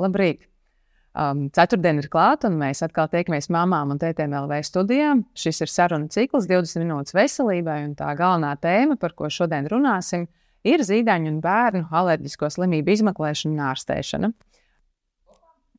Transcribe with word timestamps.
Labrīt! 0.00 0.46
Um, 1.10 1.48
ceturtdiena 1.50 2.04
ir 2.04 2.06
klāta, 2.10 2.46
un 2.46 2.60
mēs 2.60 2.84
atkal 2.86 3.08
tiekamies 3.10 3.48
mamām 3.50 3.90
un 3.90 3.98
tētiem 3.98 4.30
LV 4.44 4.60
studijā. 4.68 5.16
Šis 5.34 5.64
ir 5.64 5.70
sarunu 5.72 6.06
cikls 6.12 6.46
20 6.46 6.84
minūtes 6.84 7.16
veselībai, 7.16 7.80
un 7.88 7.96
tā 7.98 8.12
galvenā 8.18 8.52
tēma, 8.62 8.94
par 9.00 9.16
ko 9.18 9.26
šodien 9.32 9.66
runāsim, 9.72 10.28
ir 10.62 10.84
zīdaiņu 10.86 11.32
un 11.32 11.40
bērnu 11.42 11.88
alerģisko 11.90 12.52
slimību 12.54 12.94
izmeklēšana 12.94 13.56
un 13.56 13.64
ārstēšana. 13.72 14.30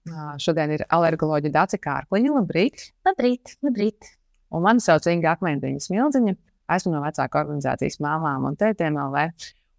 Uh, 0.01 0.33
šodien 0.41 0.75
ir 0.75 0.83
alergoloģija 0.91 1.55
Dāca 1.55 1.79
Kārkliņa. 1.79 2.35
Labrīt! 2.35 2.89
Labrīt! 3.07 3.55
Labrīt. 3.63 4.11
Un 4.51 4.65
mani 4.65 4.83
sauc 4.83 5.07
Inga 5.07 5.37
Akmentiņa 5.37 5.85
Smildziņa. 5.85 6.35
Esmu 6.75 6.91
no 6.91 7.01
vecāku 7.05 7.39
organizācijas 7.39 8.01
māmām 8.03 8.49
un 8.49 8.59
tētiem 8.59 8.99
LV. 8.99 9.25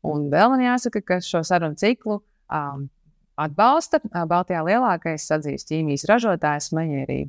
Un 0.09 0.27
vēl 0.32 0.48
man 0.54 0.64
jāsaka, 0.64 1.04
ka 1.04 1.20
šo 1.22 1.43
sarunu 1.46 1.77
ciklu 1.79 2.22
um, 2.22 2.86
atbalsta 3.45 4.00
Baltijā 4.29 4.62
lielākais 4.66 5.29
sadzīves 5.29 5.69
ķīmijas 5.69 6.06
ražotājs 6.10 6.73
Maņērī. 6.77 7.23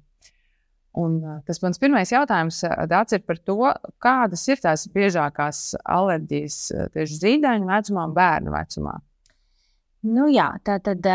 Un 1.04 1.16
tas 1.48 1.58
mans 1.63 1.80
pirmais 1.81 2.12
jautājums 2.13 2.59
Dācis, 2.90 3.17
ir 3.17 3.23
par 3.26 3.40
to, 3.41 3.71
kādas 4.04 4.44
ir 4.45 4.62
tās 4.62 4.85
biežākās 4.94 5.63
alerģijas 5.90 6.57
tieši 6.94 7.18
zīdaiņu 7.23 7.70
vecumā 7.71 8.05
un 8.09 8.13
bērnu 8.18 8.54
vecumā. 8.54 8.99
Nu 10.04 10.27
jā, 10.27 10.49
tā 10.68 10.77
tad 10.84 11.07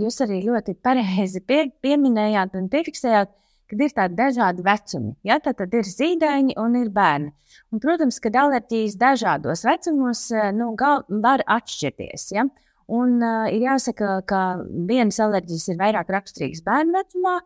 jūs 0.00 0.16
arī 0.24 0.40
ļoti 0.46 0.74
pareizi 0.82 1.42
pie, 1.46 1.66
pieminējāt 1.84 2.56
un 2.58 2.70
piefiksējāt, 2.72 3.34
kad 3.70 3.82
ir 3.84 3.92
tādi 3.94 4.16
dažādi 4.18 4.64
vecumi. 4.66 5.12
Ja? 5.28 5.38
Tad, 5.44 5.60
tad 5.60 5.76
ir 5.78 5.86
zīdaiņi 5.86 6.56
un 6.58 6.78
ir 6.80 6.88
bērni. 6.94 7.30
Un, 7.70 7.82
protams, 7.82 8.18
ka 8.22 8.32
alerģijas 8.42 8.96
dažādos 8.98 9.62
vecumos 9.68 10.24
nu, 10.56 10.72
gal, 10.80 11.04
var 11.22 11.44
atšķirties. 11.46 12.26
Ja? 12.34 12.48
Un 12.90 13.20
uh, 13.22 13.46
ir 13.52 13.62
jāsaka, 13.68 14.18
ka 14.26 14.42
vienas 14.88 15.20
alerģijas 15.22 15.68
ir 15.70 15.78
vairāk 15.78 16.10
raksturīgas 16.10 16.64
bērnu 16.66 16.96
vecumā, 16.96 17.36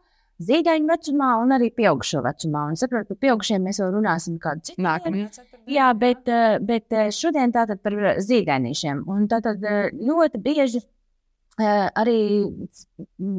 zīdaiņu 0.44 0.88
vecumā 0.88 1.28
un 1.42 1.52
arī 1.56 1.68
pieaugušo 1.76 2.22
vecumā. 2.24 2.64
Un 2.70 2.80
saprotu, 2.80 3.12
par 3.12 3.20
pieaugušiem 3.26 3.66
mēs 3.68 3.82
vēl 3.82 3.92
runāsim 3.94 4.38
kādu 4.42 4.70
citu. 4.70 4.82
Nākamajā 4.84 5.44
Jā, 5.70 5.90
bet, 5.96 6.24
uh, 6.28 6.56
bet 6.64 6.92
uh, 6.96 7.10
šodien 7.14 7.52
tātad 7.54 7.80
par 7.84 7.96
zīdainīšiem. 8.24 9.04
Un 9.10 9.28
tātad 9.30 9.62
uh, 9.64 9.86
ļoti 9.92 10.40
bieži 10.44 10.80
uh, 10.80 11.86
arī 11.92 12.18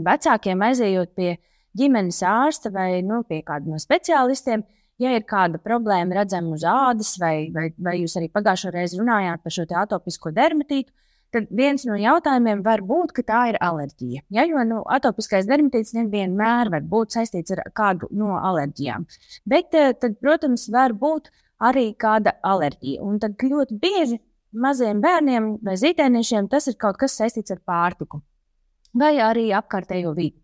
vecākiem 0.05 0.63
aizejot 0.69 1.13
pie 1.17 1.35
ģimenes 1.75 2.21
ārsta 2.25 2.71
vai 2.73 3.01
nu, 3.05 3.23
pie 3.27 3.41
kāda 3.45 3.69
no 3.69 3.79
speciālistiem, 3.81 4.63
ja 5.01 5.11
ir 5.15 5.25
kāda 5.27 5.59
problēma 5.61 6.21
redzama 6.21 6.55
uz 6.55 6.63
ādas, 6.69 7.15
vai, 7.19 7.49
vai, 7.53 7.67
vai 7.77 7.97
jūs 7.99 8.15
arī 8.19 8.29
pagājušajā 8.33 8.75
reizē 8.77 9.01
runājāt 9.01 9.43
par 9.43 9.55
šo 9.57 9.67
atopisko 9.81 10.31
dermatītu, 10.35 10.93
tad 11.35 11.49
viens 11.51 11.85
no 11.87 11.97
jautājumiem 11.99 12.63
var 12.65 12.83
būt, 12.87 13.13
ka 13.17 13.25
tā 13.27 13.41
ir 13.51 13.59
alerģija. 13.63 14.23
Ja, 14.33 14.45
jo 14.49 14.63
nu, 14.67 14.81
atopiskais 14.97 15.47
dermatīts 15.49 15.95
nevienmēr 15.97 16.71
var 16.73 16.85
būt 16.93 17.17
saistīts 17.17 17.55
ar 17.55 17.65
kādu 17.75 18.09
no 18.15 18.37
alerģijām. 18.39 19.07
Bet, 19.45 19.73
eh, 19.73 19.93
tad, 19.99 20.19
protams, 20.23 20.69
var 20.71 20.95
būt 20.95 21.31
arī 21.59 21.89
kāda 21.99 22.37
alerģija. 22.43 23.03
Un 23.03 23.19
tad 23.19 23.37
ļoti 23.41 23.79
bieži 23.81 24.21
maziem 24.55 25.01
bērniem 25.03 25.51
vai 25.63 25.75
zīdainiešiem 25.79 26.49
tas 26.49 26.67
ir 26.71 26.79
kaut 26.79 26.97
kas 27.01 27.17
saistīts 27.19 27.51
ar 27.51 27.59
pārtiku 27.67 28.21
vai 28.95 29.15
arī 29.19 29.49
apkārtējo 29.55 30.15
vidi. 30.15 30.39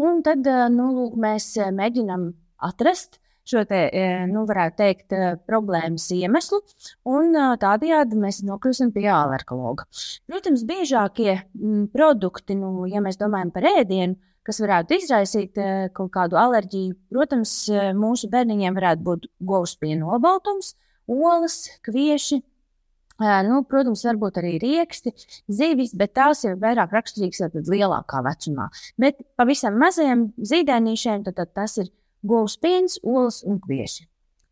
Un 0.00 0.22
tad 0.24 0.46
eh, 0.48 0.68
nu, 0.72 1.10
mēs 1.20 1.52
eh, 1.60 1.72
mēģinām 1.74 2.30
atrast 2.70 3.20
šo 3.50 3.64
te, 3.68 3.80
e, 3.92 4.06
nu, 4.30 4.44
varētu 4.48 4.78
teikt, 4.80 5.12
e, 5.12 5.34
problēmas 5.48 6.08
iemeslu, 6.16 6.60
un 7.10 7.34
e, 7.34 7.46
tādējādi 7.62 8.18
mēs 8.20 8.42
nokļūsim 8.46 8.92
pie 8.94 9.06
alergologa. 9.12 9.86
Protams, 10.30 10.64
biežākie 10.68 11.40
produkti, 11.94 12.58
nu, 12.58 12.86
ja 12.90 13.02
mēs 13.04 13.20
domājam 13.20 13.52
par 13.54 13.68
ēdienu, 13.74 14.18
kas 14.46 14.62
varētu 14.62 14.96
izraisīt 14.96 15.58
kaut 15.94 16.10
kādu 16.14 16.38
alerģiju, 16.40 16.96
protams, 17.12 17.52
mūsu 17.94 18.30
bērniņiem 18.32 18.78
varētu 18.78 19.04
būt 19.06 19.26
govs 19.46 19.76
piena 19.78 20.06
nobaltums, 20.06 20.72
olas, 21.10 21.66
kvieši, 21.86 22.40
Nu, 23.20 23.58
protams, 23.68 24.00
varbūt 24.08 24.38
arī 24.40 24.54
rieksti, 24.62 25.12
zivis, 25.52 25.92
bet 25.92 26.14
tās 26.16 26.40
ir 26.46 26.54
vairāk 26.60 26.94
raksturīgas 26.96 27.42
lielākā 27.68 28.22
vecumā. 28.24 28.70
Bet 29.00 29.20
pavisam 29.36 29.76
mazajiem 29.80 30.30
tad 31.36 31.52
tas 31.52 31.76
ir 31.82 31.90
govs 32.26 32.56
piens, 32.60 32.98
olas 33.02 33.42
un 33.46 33.60
kvieši. 33.62 34.06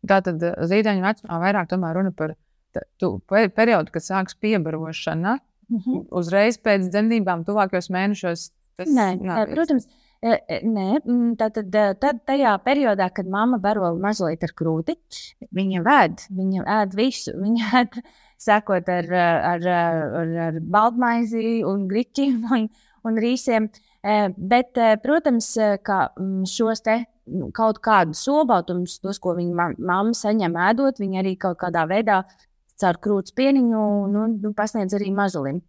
Tātad 0.07 0.43
eh, 0.43 0.55
zīdaiņu 0.71 1.05
vecumā 1.05 1.39
vairāk 1.43 1.73
runa 1.75 2.11
par 2.15 2.35
tu, 2.97 3.17
periodu, 3.29 3.91
kad 3.91 4.05
sāks 4.05 4.37
piebarošana. 4.39 5.39
Mm 5.69 5.77
-hmm. 5.77 6.05
Uzreiz 6.11 6.57
pēc 6.57 6.89
dzemdībām, 6.89 7.45
tuvākajos 7.45 7.89
mēnešos. 7.93 8.51
Tas 8.77 8.87
Nē, 8.89 9.21
nav 9.21 9.47
protams. 9.53 9.87
Nē, 10.19 10.99
tātad 11.39 11.69
tad, 11.99 12.17
tajā 12.27 12.57
periodā, 12.63 13.09
kad 13.13 13.27
mamma 13.27 13.57
baro 13.57 13.95
mazliet 13.95 14.43
ar 14.43 14.51
krūti, 14.51 14.97
viņa 15.55 15.83
vēd, 15.83 16.25
viņa 16.29 16.63
ēd 16.65 16.95
visu. 16.95 17.31
Viņa 17.43 17.69
ēd, 17.81 18.01
sākot 18.37 18.89
ar, 18.89 19.13
ar, 19.13 19.67
ar, 19.67 20.35
ar 20.47 20.59
baltmaizi 20.59 21.63
un 21.63 21.87
griķiem 21.87 22.51
un, 22.51 22.67
un 23.03 23.15
rīsiem. 23.15 23.69
Bet, 24.37 24.79
protams, 25.03 25.57
ka 25.83 26.09
šos 26.47 26.81
te 26.81 27.05
nu, 27.29 27.49
kaut 27.55 27.79
kādus 27.85 28.21
olbaltumus, 28.31 28.97
tos, 29.03 29.19
ko 29.21 29.35
viņa 29.37 29.71
mamma 29.77 30.15
saņem 30.17 30.57
ēdot, 30.69 31.01
viņa 31.01 31.23
arī 31.23 31.35
kaut 31.39 31.59
kādā 31.61 31.85
veidā 31.89 32.23
caur 32.79 32.99
krūts 33.03 33.35
pieniņu 33.35 33.81
nu, 34.13 34.27
nu, 34.39 34.53
pasniedz 34.57 34.95
arī 34.97 35.11
mazulim. 35.15 35.61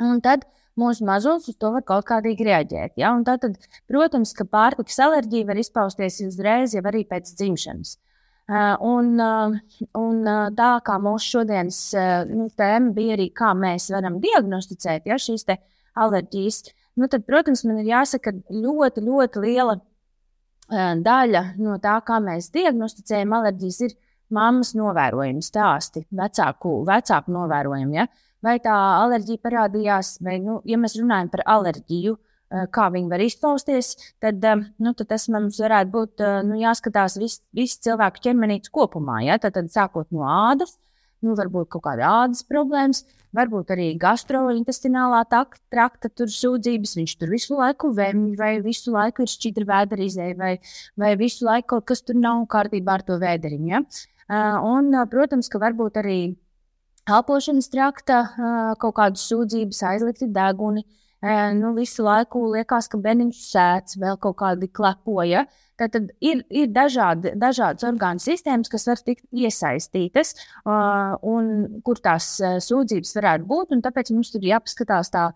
Un 0.00 0.20
tad 0.24 0.46
mūsu 0.80 1.04
mazulis 1.06 1.48
uz 1.50 1.56
to 1.60 1.72
var 1.74 1.84
kaut 1.86 2.06
kādīgi 2.08 2.46
reaģēt. 2.48 2.96
Ja? 3.00 3.12
Un 3.16 3.24
tad, 3.26 3.44
protams, 3.90 4.32
ka 4.36 4.46
pārtikas 4.48 4.98
alerģija 5.06 5.48
var 5.50 5.60
izpausties 5.60 6.20
uzreiz, 6.26 6.76
jau 6.76 6.84
arī 6.90 7.04
pēc 7.08 7.34
dzimšanas. 7.34 7.96
Uh, 8.50 8.74
un, 8.82 9.12
uh, 9.22 9.84
un 9.94 10.24
uh, 10.26 10.48
tā 10.58 10.70
kā 10.82 10.96
mūsu 10.98 11.36
šodienas 11.36 11.76
nu, 12.32 12.48
tēma 12.58 12.90
bija 12.96 13.14
arī, 13.14 13.28
kā 13.30 13.52
mēs 13.54 13.86
varam 13.94 14.16
diagnosticēt 14.22 15.06
ja, 15.06 15.20
šīs 15.22 15.46
alerģijas, 15.94 16.58
nu, 16.98 17.06
tad, 17.12 17.22
protams, 17.28 17.62
man 17.68 17.78
ir 17.84 17.92
jāsaka, 17.92 18.32
ka 18.32 18.56
ļoti, 18.56 19.04
ļoti 19.06 19.44
liela 19.44 19.76
daļa 20.70 21.42
no 21.58 21.76
tā, 21.82 21.98
kā 22.06 22.20
mēs 22.22 22.50
diagnosticējam 22.54 23.32
alerģijas, 23.40 23.80
ir 23.88 23.96
mammas 24.30 24.72
novērojumi, 24.78 25.42
stāsti, 25.42 26.04
vecāku, 26.14 26.80
vecāku 26.86 27.34
novērojumi. 27.34 27.98
Ja? 27.98 28.06
Vai 28.44 28.56
tā 28.62 28.74
alerģija 29.02 29.42
parādījās, 29.42 30.18
vai, 30.24 30.38
nu, 30.40 30.60
ja 30.64 30.78
mēs 30.80 30.96
runājam 31.00 31.30
par 31.32 31.44
alerģiju, 31.58 32.16
kā 32.74 32.88
viņi 32.90 33.10
var 33.10 33.22
izpausties, 33.22 33.92
tad, 34.22 34.42
nu, 34.82 34.94
tad 34.98 35.10
tas 35.12 35.28
mums 35.30 35.60
varētu 35.62 35.92
būt 35.94 36.22
nu, 36.48 36.56
jāskatās 36.58 37.18
viss 37.20 37.42
vis 37.54 37.76
cilvēku 37.84 38.24
ķermenītes 38.24 38.72
kopumā. 38.74 39.20
Ja? 39.26 39.38
Tad, 39.42 39.58
tad 39.58 39.70
sākot 39.74 40.10
no 40.14 40.24
ādas, 40.26 40.78
nu, 41.24 41.34
varbūt 41.38 41.70
kaut 41.72 41.84
kāda 41.84 42.10
ādas 42.24 42.44
problēmas, 42.48 43.04
varbūt 43.36 43.72
arī 43.74 43.88
gastrointestinālā 44.00 45.22
trakta 45.30 46.10
sūdzības. 46.10 46.96
Viņš 46.98 47.16
tur 47.20 47.32
visu 47.32 47.58
laiku 47.58 47.92
vēmj, 47.96 48.36
vai 48.40 48.52
visu 48.64 48.94
laiku 48.94 49.24
ir 49.24 49.32
šķidra 49.32 49.68
vēderizē, 49.72 50.30
vai, 50.38 50.54
vai 50.98 51.14
visu 51.20 51.46
laiku 51.48 51.76
kaut 51.76 51.90
kas 51.92 52.02
tur 52.02 52.18
nav 52.18 52.46
kārtībā 52.50 52.98
ar 52.98 53.06
to 53.06 53.18
vēderiņu. 53.22 53.68
Ja? 53.70 53.82
Un, 54.66 54.94
protams, 55.10 55.50
ka 55.50 55.60
varbūt 55.62 55.98
arī 56.02 56.20
elpošanas 57.10 57.70
trakta 57.72 58.22
kaut 58.80 58.96
kādas 58.98 59.26
sūdzības, 59.30 59.84
aizlikti 59.92 60.30
deguni. 60.30 60.86
Nu, 61.20 61.74
visu 61.76 62.04
laiku 62.06 62.46
liekas, 62.54 62.86
ka 62.88 62.98
bērniņš 63.04 63.40
sēž, 63.44 63.98
vēl 64.00 64.16
kaut 64.22 64.38
kādi 64.40 64.70
klepoja. 64.72 65.44
Tad 65.80 65.96
ir, 66.24 66.42
ir 66.48 66.70
dažādi, 66.72 67.34
dažādas 67.40 67.84
orgānu 67.88 68.20
sistēmas, 68.20 68.68
kas 68.72 68.86
var 68.88 69.00
tikt 69.04 69.26
iesaistītas, 69.32 70.32
un 70.64 71.50
kur 71.84 72.00
tās 72.00 72.34
sūdzības 72.40 73.12
varētu 73.16 73.48
būt. 73.52 73.76
Tāpēc 73.84 74.12
mums 74.16 74.32
tur 74.32 74.48
jāpaskatās 74.48 75.12
tā, 75.12 75.26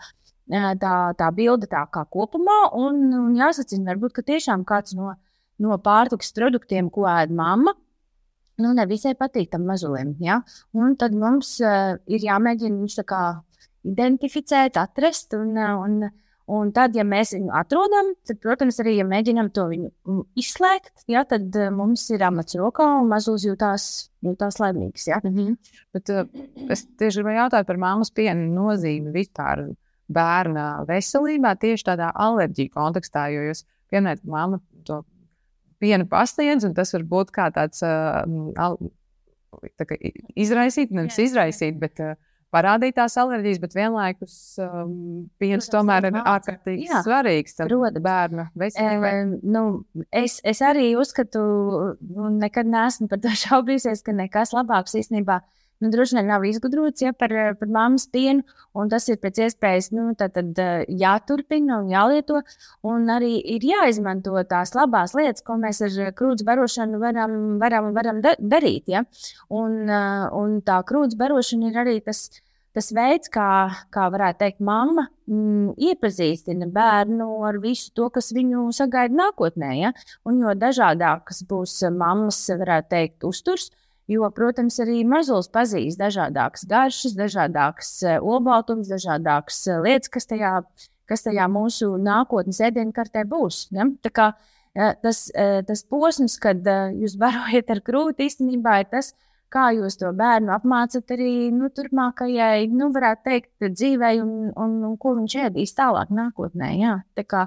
tā, 0.81 0.97
tā 1.21 1.31
bilde 1.37 1.69
tā 1.69 1.85
kā 1.93 2.07
kopumā, 2.09 2.59
un, 2.81 3.05
un 3.21 3.37
jāsacina, 3.37 3.93
varbūt 3.93 4.25
tiešām 4.25 4.65
kāds 4.69 4.97
no, 4.97 5.13
no 5.61 5.81
pārtikas 5.85 6.33
produktiem, 6.37 6.89
ko 6.93 7.05
ēd 7.13 7.33
mamma, 7.33 7.77
nu, 8.61 8.73
nevisai 8.77 9.15
patīk 9.19 9.53
tam 9.53 9.69
mazulim. 9.69 10.15
Ja? 10.23 10.41
Un 10.77 10.97
tad 11.01 11.17
mums 11.17 11.57
uh, 11.65 11.97
ir 12.09 12.25
jāmēģina 12.25 12.81
viņš 12.81 13.01
identificēt, 13.85 14.79
atrast 14.81 15.37
un, 15.39 15.57
un, 15.59 16.05
Un 16.45 16.75
tad, 16.77 16.93
ja 16.93 17.07
mēs 17.09 17.31
viņu 17.33 17.53
atrodam, 17.57 18.11
tad, 18.29 18.37
protams, 18.45 18.77
arī 18.83 18.99
ja 18.99 19.05
mēģinām 19.09 19.47
to 19.57 19.65
izslēgt, 20.37 21.07
ja, 21.09 21.23
tad 21.25 21.55
uh, 21.57 21.71
mums 21.73 22.03
ir 22.13 22.21
amats 22.27 22.59
rokā 22.61 22.85
un 22.99 23.09
mazos 23.09 23.47
jūtās, 23.47 23.87
jūtās 24.25 24.61
laimīgs. 24.61 25.07
Mm 25.23 25.39
-hmm. 25.39 25.55
Bet, 25.97 26.13
uh, 26.13 26.29
es 26.69 26.85
tieši 26.85 27.23
gribēju 27.23 27.39
jautāt 27.39 27.67
par 27.67 27.81
māmas 27.81 28.13
piena 28.13 28.45
nozīmi 28.45 29.15
vispār 29.15 29.71
bērna 30.13 30.85
veselībā, 30.85 31.55
tieši 31.57 31.89
tādā 31.89 32.11
alerģiju 32.13 32.75
kontekstā, 32.77 33.31
jo 33.33 33.49
jūs 33.49 33.65
pieminējat, 33.89 34.21
ka 34.21 34.29
māma 34.29 34.61
to 34.85 35.01
pienu 35.81 36.05
pasniedz, 36.07 36.65
un 36.65 36.75
tas 36.75 36.93
var 36.93 37.09
būt 37.09 37.33
kā 37.33 37.49
tāds 37.57 37.81
uh, 37.81 38.77
tā 39.81 39.89
kā 39.89 39.97
izraisīt, 40.37 40.93
nevis 40.93 41.19
izraisīt, 41.25 41.81
bet 41.81 42.05
uh, 42.05 42.21
parādīt 42.55 42.97
tās 42.99 43.17
alerģijas, 43.21 43.61
bet 43.63 43.75
vienlaikus 43.77 44.37
um, 44.63 44.95
piens 45.43 45.69
tomēr 45.73 46.09
ir 46.11 46.19
ārkārtīgi 46.21 46.89
Jā, 46.89 47.03
svarīgs 47.07 47.59
bērnu 48.05 48.47
veselībai. 48.61 49.11
E, 49.11 49.27
nu, 49.57 49.65
es, 50.15 50.39
es 50.47 50.63
arī 50.65 50.93
uzskatu, 51.01 51.43
un 52.15 52.39
nekad 52.43 52.71
neesmu 52.71 53.11
par 53.11 53.23
to 53.25 53.35
šaubījusies, 53.45 54.05
ka 54.07 54.17
nekas 54.17 54.55
labāks 54.57 54.97
īstenībā 55.01 55.41
nu, 55.85 55.91
droši 55.93 56.19
vien 56.19 56.31
nav 56.31 56.45
izgudrots 56.49 57.05
ja, 57.05 57.13
par, 57.17 57.35
par 57.61 57.71
mammas 57.71 58.07
pienu, 58.13 58.45
un 58.75 58.91
tas 58.93 59.07
ir 59.13 59.21
pēc 59.23 59.43
iespējas 59.47 59.91
nu, 59.95 60.09
tad, 60.19 60.35
tad, 60.39 60.59
jāturpina 60.89 61.83
un 61.83 61.93
jālieto. 61.93 62.41
Un 62.89 63.07
arī 63.13 63.37
ir 63.57 63.67
jāizmanto 63.69 64.41
tās 64.49 64.75
labās 64.77 65.15
lietas, 65.19 65.45
ko 65.45 65.59
mēs 65.61 65.83
ar 65.85 66.15
krūts 66.17 66.47
barošanu 66.47 67.03
varam, 67.03 67.37
varam, 67.63 67.93
varam 67.97 68.25
da 68.25 68.35
darīt. 68.41 68.89
Ja? 68.97 69.05
Un, 69.53 69.85
un 69.87 70.59
tā 70.67 70.81
krūts 70.89 71.21
barošana 71.21 71.71
ir 71.71 71.85
arī 71.85 72.01
tas 72.05 72.27
tas 72.75 72.91
veids, 72.95 73.31
kā, 73.33 73.49
kā 73.95 74.09
varētu 74.11 74.41
teikt, 74.41 74.63
mamma 74.67 75.07
mm, 75.31 75.77
iepazīstina 75.91 76.67
bērnu 76.75 77.29
ar 77.47 77.61
visu 77.63 77.93
to, 77.95 78.09
kas 78.15 78.33
viņu 78.35 78.67
sagaida 78.75 79.15
nākotnē. 79.21 79.71
Ja? 79.79 79.93
Un 80.27 80.43
jo 80.43 80.55
dažādākas 80.59 81.45
būs 81.51 81.79
mammas, 81.95 82.43
varētu 82.51 82.91
teikt, 82.97 83.29
uzturs, 83.31 83.71
jo, 84.11 84.29
protams, 84.35 84.79
arī 84.83 85.03
mazulis 85.09 85.51
pazīst 85.53 86.01
dažādākas 86.01 86.67
garšas, 86.69 87.17
dažādākas 87.19 87.95
uh, 88.05 88.19
olbaltums, 88.21 88.91
dažādākas 88.93 89.63
uh, 89.71 89.81
lietas, 89.85 90.13
kas 90.13 90.29
tajā, 90.31 90.59
kas 91.11 91.25
tajā 91.27 91.49
mūsu 91.53 91.95
nākotnes 92.01 92.61
ēdienkartē 92.65 93.25
būs. 93.29 93.67
Ja? 93.75 93.89
Kā, 94.13 94.31
uh, 94.37 94.95
tas, 95.03 95.27
tas 95.69 95.85
posms, 95.89 96.39
kad 96.43 96.65
jūs 96.95 97.19
barojat 97.23 97.77
ar 97.77 97.85
krūti, 97.85 98.29
īstenībā 98.29 98.81
ir 98.85 98.91
tas, 98.93 99.15
kā 99.55 99.69
jūs 99.77 99.99
to 100.01 100.11
bērnu 100.17 100.51
apmācat 100.55 101.13
arī 101.15 101.51
nu, 101.55 101.71
turpmākajai, 101.73 102.67
nu, 102.75 102.91
varētu 102.95 103.29
teikt, 103.29 103.53
dzīvei 103.71 104.19
un, 104.23 104.51
un, 104.51 104.81
un 104.89 104.97
ko 105.01 105.15
viņš 105.19 105.37
ēdīs 105.47 105.77
tālāk 105.79 106.11
nākotnē. 106.15 106.73
Jā. 106.81 106.97
Tā 107.15 107.25
kā, 107.29 107.45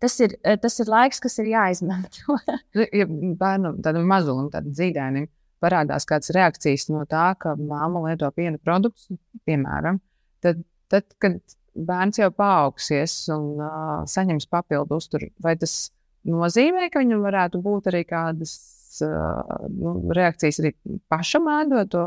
tas, 0.00 0.16
ir, 0.24 0.38
tas 0.40 0.80
ir 0.80 0.88
laiks, 0.90 1.20
kas 1.20 1.36
ir 1.42 1.52
jāizmanto. 1.52 2.38
ja 3.02 3.06
bērnam, 3.10 3.82
tādam 3.84 4.08
mazulim, 4.08 4.48
tādam 4.54 4.72
zīdainim, 4.76 5.28
parādās 5.62 6.06
kādas 6.08 6.32
reakcijas 6.36 6.88
no 6.92 7.04
tā, 7.08 7.30
ka 7.40 7.54
māma 7.58 8.06
lieto 8.08 8.30
piena 8.36 8.60
produktus, 8.62 9.10
piemēram, 9.48 10.00
tad, 10.44 10.62
tad 10.92 11.06
kad 11.22 11.38
bērns 11.74 12.18
jau 12.20 12.30
paaugsies 12.34 13.14
un 13.34 13.60
uh, 13.62 14.02
saņems 14.10 14.48
papildu 14.50 14.98
uzturu, 14.98 15.30
vai 15.42 15.54
tas 15.60 15.92
nozīmē, 16.28 16.88
ka 16.92 17.04
viņam 17.04 17.24
varētu 17.24 17.62
būt 17.64 17.92
arī 17.92 18.04
kādas 18.08 18.58
nu, 19.00 19.94
reakcijas 20.16 20.60
arī 20.62 20.72
pašam 21.08 21.48
ēdot 21.52 21.92
to 21.92 22.06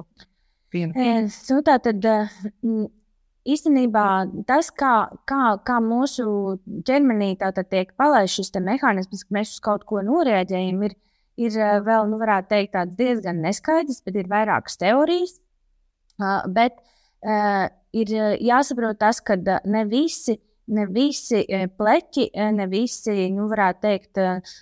pienu? 0.74 0.94
Nu, 1.50 1.62
tā 1.66 1.78
tad 1.84 2.06
īstenībā 3.44 4.06
tas, 4.50 4.70
kā, 4.76 4.94
kā, 5.30 5.44
kā 5.66 5.80
mūsu 5.84 6.58
ķermenī 6.88 7.34
tiek 7.70 7.94
palaists 8.00 8.40
šis 8.40 8.54
mehānisms, 8.64 9.26
ka 9.28 9.40
mēs 9.40 9.56
uz 9.56 9.64
kaut 9.64 9.88
ko 9.90 10.04
noreaģējam, 10.06 10.84
ir, 10.88 10.98
ir 11.40 11.58
vēl, 11.86 12.10
nu, 12.12 12.20
varētu 12.22 12.52
teikt, 12.54 12.80
diezgan 12.98 13.42
neskaidrs, 13.44 14.02
bet 14.06 14.18
ir 14.22 14.32
vairākas 14.32 14.78
teorijas. 14.82 15.38
Bet 16.54 16.78
uh, 16.78 17.68
ir 17.96 18.12
jāsaprot 18.44 19.00
tas, 19.02 19.22
ka 19.26 19.38
ne 19.66 19.86
visi 19.90 20.40
ne 20.72 20.86
visi 20.88 21.44
pleķi, 21.78 22.30
ne 22.56 22.68
visi, 22.72 23.14
nu, 23.36 23.48
varētu 23.52 23.82
teikt, 23.84 24.22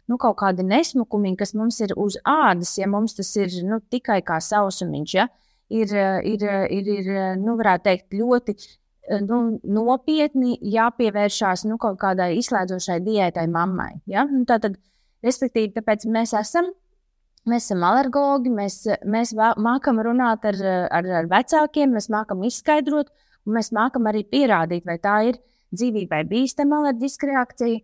nu, 0.10 0.18
kaut 0.22 0.40
kādi 0.40 0.66
nesmukumi, 0.66 1.36
kas 1.38 1.54
mums 1.58 1.78
ir 1.84 1.94
uz 2.00 2.18
ādas, 2.28 2.74
ja 2.80 2.90
mums 2.90 3.16
tas 3.18 3.30
ir 3.38 3.54
nu, 3.68 3.82
tikai 3.94 4.22
kā 4.26 4.40
sausumiņš, 4.42 5.16
ja, 5.18 5.28
ir, 5.70 5.94
ir, 6.28 6.46
ir, 6.74 6.94
ir 6.98 7.12
nu, 7.42 7.56
varētu 7.60 7.88
teikt, 7.90 8.08
ļoti 8.18 8.58
nu, 9.28 9.42
nopietni 9.64 10.58
jāpievēršās 10.74 11.66
nu, 11.70 11.78
kaut 11.82 12.00
kādai 12.02 12.34
izslēdzošai 12.40 13.02
diētai 13.06 13.48
mammai. 13.52 13.94
Ja? 14.10 14.26
Nu, 14.30 14.44
tātad, 14.50 14.78
respektīvi, 15.26 15.74
tāpēc 15.78 16.08
mēs 16.10 16.36
esam. 16.40 16.72
Mēs 17.50 17.66
esam 17.66 17.82
alergologi, 17.88 18.52
mēs, 18.54 18.84
mēs 19.10 19.32
mākam 19.34 19.98
runāt 20.06 20.44
ar, 20.46 20.60
ar, 20.94 21.08
ar 21.22 21.30
vecākiem, 21.32 21.96
mēs 21.98 22.12
mākam 22.14 22.44
izskaidrot, 22.46 23.10
un 23.48 23.56
mēs 23.58 23.72
mākam 23.74 24.06
arī 24.12 24.22
pierādīt, 24.30 24.86
vai 24.86 25.00
tā 25.02 25.16
ir 25.32 25.40
uh, 25.40 25.48
dzīvībai 25.76 26.26
bīstama 26.30 26.82
alerģiska 26.82 27.32
reakcija. 27.32 27.82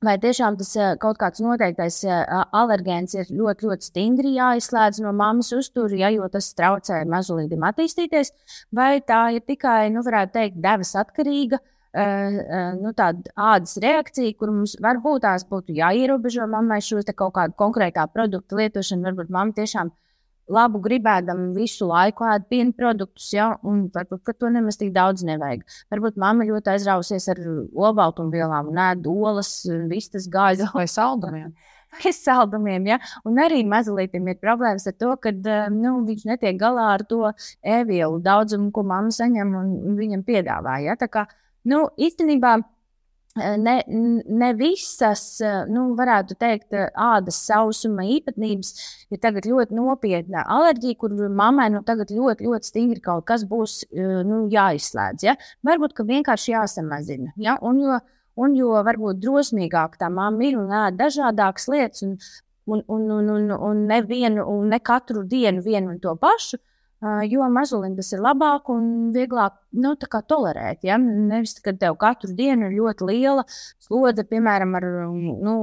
Vai 0.00 0.14
tiešām 0.16 0.54
tas 0.56 0.70
kaut 1.02 1.18
kāds 1.20 1.42
noteiktais 1.44 1.98
alergēns 2.08 3.18
ir 3.18 3.32
ļoti, 3.36 3.66
ļoti 3.68 3.88
stingri 3.90 4.30
jāizslēdz 4.38 5.02
no 5.04 5.12
mammas 5.12 5.50
uztura, 5.52 5.92
ja, 6.06 6.08
jo 6.14 6.24
tas 6.32 6.48
traucē 6.56 7.02
mazulīdim 7.04 7.66
attīstīties, 7.68 8.32
vai 8.72 9.02
tā 9.04 9.26
ir 9.36 9.44
tikai, 9.44 9.90
nu, 9.92 10.00
varētu 10.06 10.38
teikt, 10.38 10.62
devas 10.64 10.94
atkarīga, 11.02 11.60
nu, 11.94 12.92
tāda 12.94 13.32
ādas 13.34 13.78
reakcija, 13.82 14.36
kur 14.38 14.52
mums 14.54 14.76
varbūt 14.82 15.24
tās 15.24 15.46
būtu 15.48 15.74
jāierobežo 15.74 16.46
mammai 16.50 16.78
šo 16.84 17.02
kaut 17.10 17.34
kādu 17.34 17.56
konkrētā 17.58 18.06
produktu 18.12 18.60
lietošanu. 18.60 19.08
Varbūt 19.08 19.32
mamma 19.34 19.56
tiešām 19.56 19.90
labu 20.50 20.80
gribēdam 20.82 21.50
visu 21.54 21.88
laiku 21.88 22.26
ēd 22.26 22.46
piena 22.50 22.74
produktus, 22.76 23.30
ja, 23.34 23.52
un 23.66 23.88
varbūt 23.94 24.38
to 24.38 24.50
nemaz 24.52 24.78
tik 24.80 24.92
daudz 24.94 25.24
nevajag. 25.26 25.64
Varbūt 25.92 26.18
mamma 26.20 26.46
ļoti 26.48 26.74
aizrausies 26.74 27.28
ar 27.32 27.42
olbaltumvielām 27.86 28.70
un 28.72 28.80
ēd 28.90 29.10
olas, 29.10 29.52
vistas 29.90 30.28
gāzi 30.30 30.68
vai 30.74 30.88
saldumiem. 30.90 31.52
Vai 31.90 32.12
saldumiem, 32.14 32.84
ja? 32.86 33.00
Un 33.26 33.40
arī 33.42 33.64
mazliet 33.66 34.12
ir 34.14 34.36
problēmas 34.38 34.84
ar 34.86 34.94
to, 34.94 35.08
ka 35.18 35.32
nu, 35.74 35.96
viņš 36.06 36.20
netiek 36.28 36.54
galā 36.54 36.84
ar 36.94 37.02
to 37.02 37.32
e-vielu 37.66 38.20
daudzumu, 38.22 38.68
ko 38.70 38.84
mamma 38.86 39.10
saņem 39.10 39.50
un 39.58 39.96
viņam 39.98 40.22
piedāvā. 40.22 40.76
Ja? 40.84 40.94
Tā 40.94 41.08
kā, 41.10 41.24
nu, 41.68 41.86
īstenībā 42.00 42.58
ne, 43.36 43.82
ne 44.26 44.50
visas, 44.58 45.22
nu, 45.70 45.84
varētu 45.98 46.36
teikt, 46.40 46.74
ādas 46.98 47.38
sausuma 47.46 48.04
īpatnības 48.16 48.72
ir 49.10 49.20
tagad 49.22 49.46
ļoti 49.46 49.76
nopietna 49.78 50.44
alerģija, 50.50 50.98
kur 50.98 51.14
mammai 51.28 51.70
nu, 51.74 51.82
tagad 51.86 52.10
ļoti, 52.14 52.48
ļoti 52.48 52.70
stingri 52.72 53.02
kaut 53.04 53.26
kas 53.30 53.44
būs 53.48 53.84
nu, 53.92 54.42
jāizslēdz. 54.52 55.26
Ja? 55.28 55.36
Varbūt, 55.66 55.94
ka 55.96 56.06
vienkārši 56.08 56.56
jāsamazina. 56.56 57.34
Ja? 57.36 57.56
Un, 57.62 57.80
jo, 57.84 58.00
un 58.40 58.56
jo 58.58 58.74
varbūt 58.86 59.22
drosmīgāk 59.22 59.98
tā 60.00 60.10
mamma 60.10 60.48
ir 60.48 60.58
un 60.58 60.72
ēd 60.86 60.98
dažādākas 60.98 61.68
lietas, 61.70 62.02
un, 62.06 62.16
un, 62.70 62.82
un, 62.88 63.06
un, 63.18 63.30
un, 63.36 63.54
un 63.70 63.86
nevienu, 63.90 64.46
un 64.48 64.74
ne 64.74 64.82
katru 64.82 65.22
dienu 65.26 65.62
vienu 65.62 65.94
un 65.94 66.02
to 66.02 66.16
pašu, 66.18 66.58
jo 67.00 67.46
mazulim 67.48 67.94
tas 67.96 68.10
ir 68.12 68.20
labāk 68.20 68.68
un 68.72 69.08
vieglāk 69.14 69.54
nu, 69.72 69.94
tolerēt. 69.96 70.84
Ja? 70.84 70.98
Nevis, 71.00 71.56
kad 71.64 71.78
tev 71.80 71.96
katru 72.00 72.34
dienu 72.36 72.68
ir 72.68 72.76
ļoti 72.76 73.08
liela 73.08 73.44
slodze, 73.80 74.26
piemēram, 74.28 74.74
ar 74.76 74.86
nu, 75.08 75.54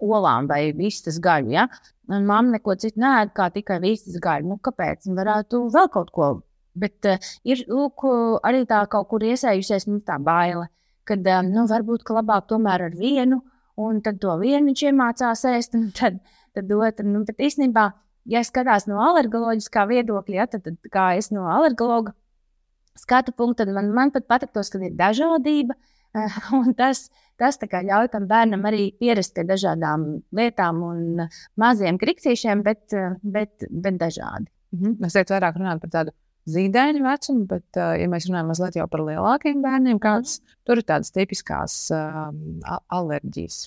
olām 0.00 0.48
vai 0.48 0.72
vistas 0.72 1.20
gaļu. 1.20 1.52
Ja? 1.52 1.66
Un 2.08 2.24
mamma 2.24 2.56
neko 2.56 2.78
citu 2.80 3.02
nē, 3.04 3.28
kā 3.36 3.50
tikai 3.52 3.80
vistas 3.84 4.16
gaļu. 4.16 4.54
Nu, 4.54 4.58
kāpēc? 4.64 5.10
Varētu 5.12 5.66
vēl 5.74 5.92
kaut 5.92 6.10
ko. 6.14 6.30
Bet 6.78 7.04
uh, 7.10 7.30
ir 7.44 7.66
lūk, 7.68 8.06
arī 8.46 8.64
tā 8.68 8.80
kaut 8.88 9.08
kur 9.10 9.24
iesējusies 9.26 9.88
nu, 9.90 10.00
tā 10.06 10.16
baile, 10.22 10.68
ka 11.08 11.18
uh, 11.18 11.40
nu, 11.44 11.66
varbūt 11.68 12.04
ka 12.06 12.16
labāk 12.16 12.48
tomēr 12.48 12.88
ar 12.88 12.96
vienu, 12.96 13.42
un 13.76 14.00
tad 14.04 14.22
to 14.22 14.34
vienu 14.40 14.70
viņš 14.70 14.84
iemācās 14.88 15.44
ēst, 15.52 15.76
un 15.76 15.90
tad, 15.92 16.20
tad 16.56 16.70
otru. 16.72 17.08
Nu, 17.12 17.26
bet 17.28 17.44
īstenībā 17.44 17.90
ja 18.28 18.42
skatās 18.46 18.86
no 18.90 19.00
alergoloģiskā 19.02 19.86
viedokļa, 19.90 20.36
ja, 20.36 20.48
tad, 20.50 20.66
tad 20.66 20.92
kā 20.92 21.10
es 21.18 21.32
no 21.34 21.46
alergologa 21.50 22.14
skatu 22.98 23.32
punkta, 23.36 23.64
tad 23.64 23.74
man, 23.76 23.92
man 23.94 24.12
pat 24.14 24.28
patiktos, 24.30 24.72
ka 24.72 24.80
ir 24.82 24.96
dažādība. 24.98 25.76
Un 26.56 26.72
tas, 26.76 27.08
tas 27.38 27.58
ļauj 27.60 28.08
tam 28.14 28.28
bērnam 28.30 28.64
arī 28.66 28.88
pierast 28.98 29.34
pie 29.36 29.44
dažādām 29.46 30.06
lietām 30.34 30.80
un 30.82 31.26
maziem 31.60 31.98
kriksīšiem, 32.00 32.64
bet, 32.66 32.96
bet, 33.22 33.68
bet 33.68 34.00
dažādi. 34.00 34.48
Mhm. 34.74 34.98
Mēs 35.02 35.16
šeit 35.16 35.30
vairāk 35.32 35.60
runājam 35.60 35.82
par 35.84 35.92
tādu 35.92 36.16
zīdaiņu 36.48 37.04
vecumu, 37.04 37.44
bet, 37.48 37.66
ja 37.76 38.08
mēs 38.10 38.28
runājam 38.28 38.50
mazliet 38.52 38.78
par 38.90 39.04
lielākiem 39.04 39.60
bērniem, 39.64 40.00
kādas 40.02 40.38
mhm. 40.40 40.60
tur 40.68 40.80
ir 40.80 40.88
tādas 40.88 41.12
tipiskās 41.14 41.76
um, 41.94 42.40
alerģijas? 42.88 43.66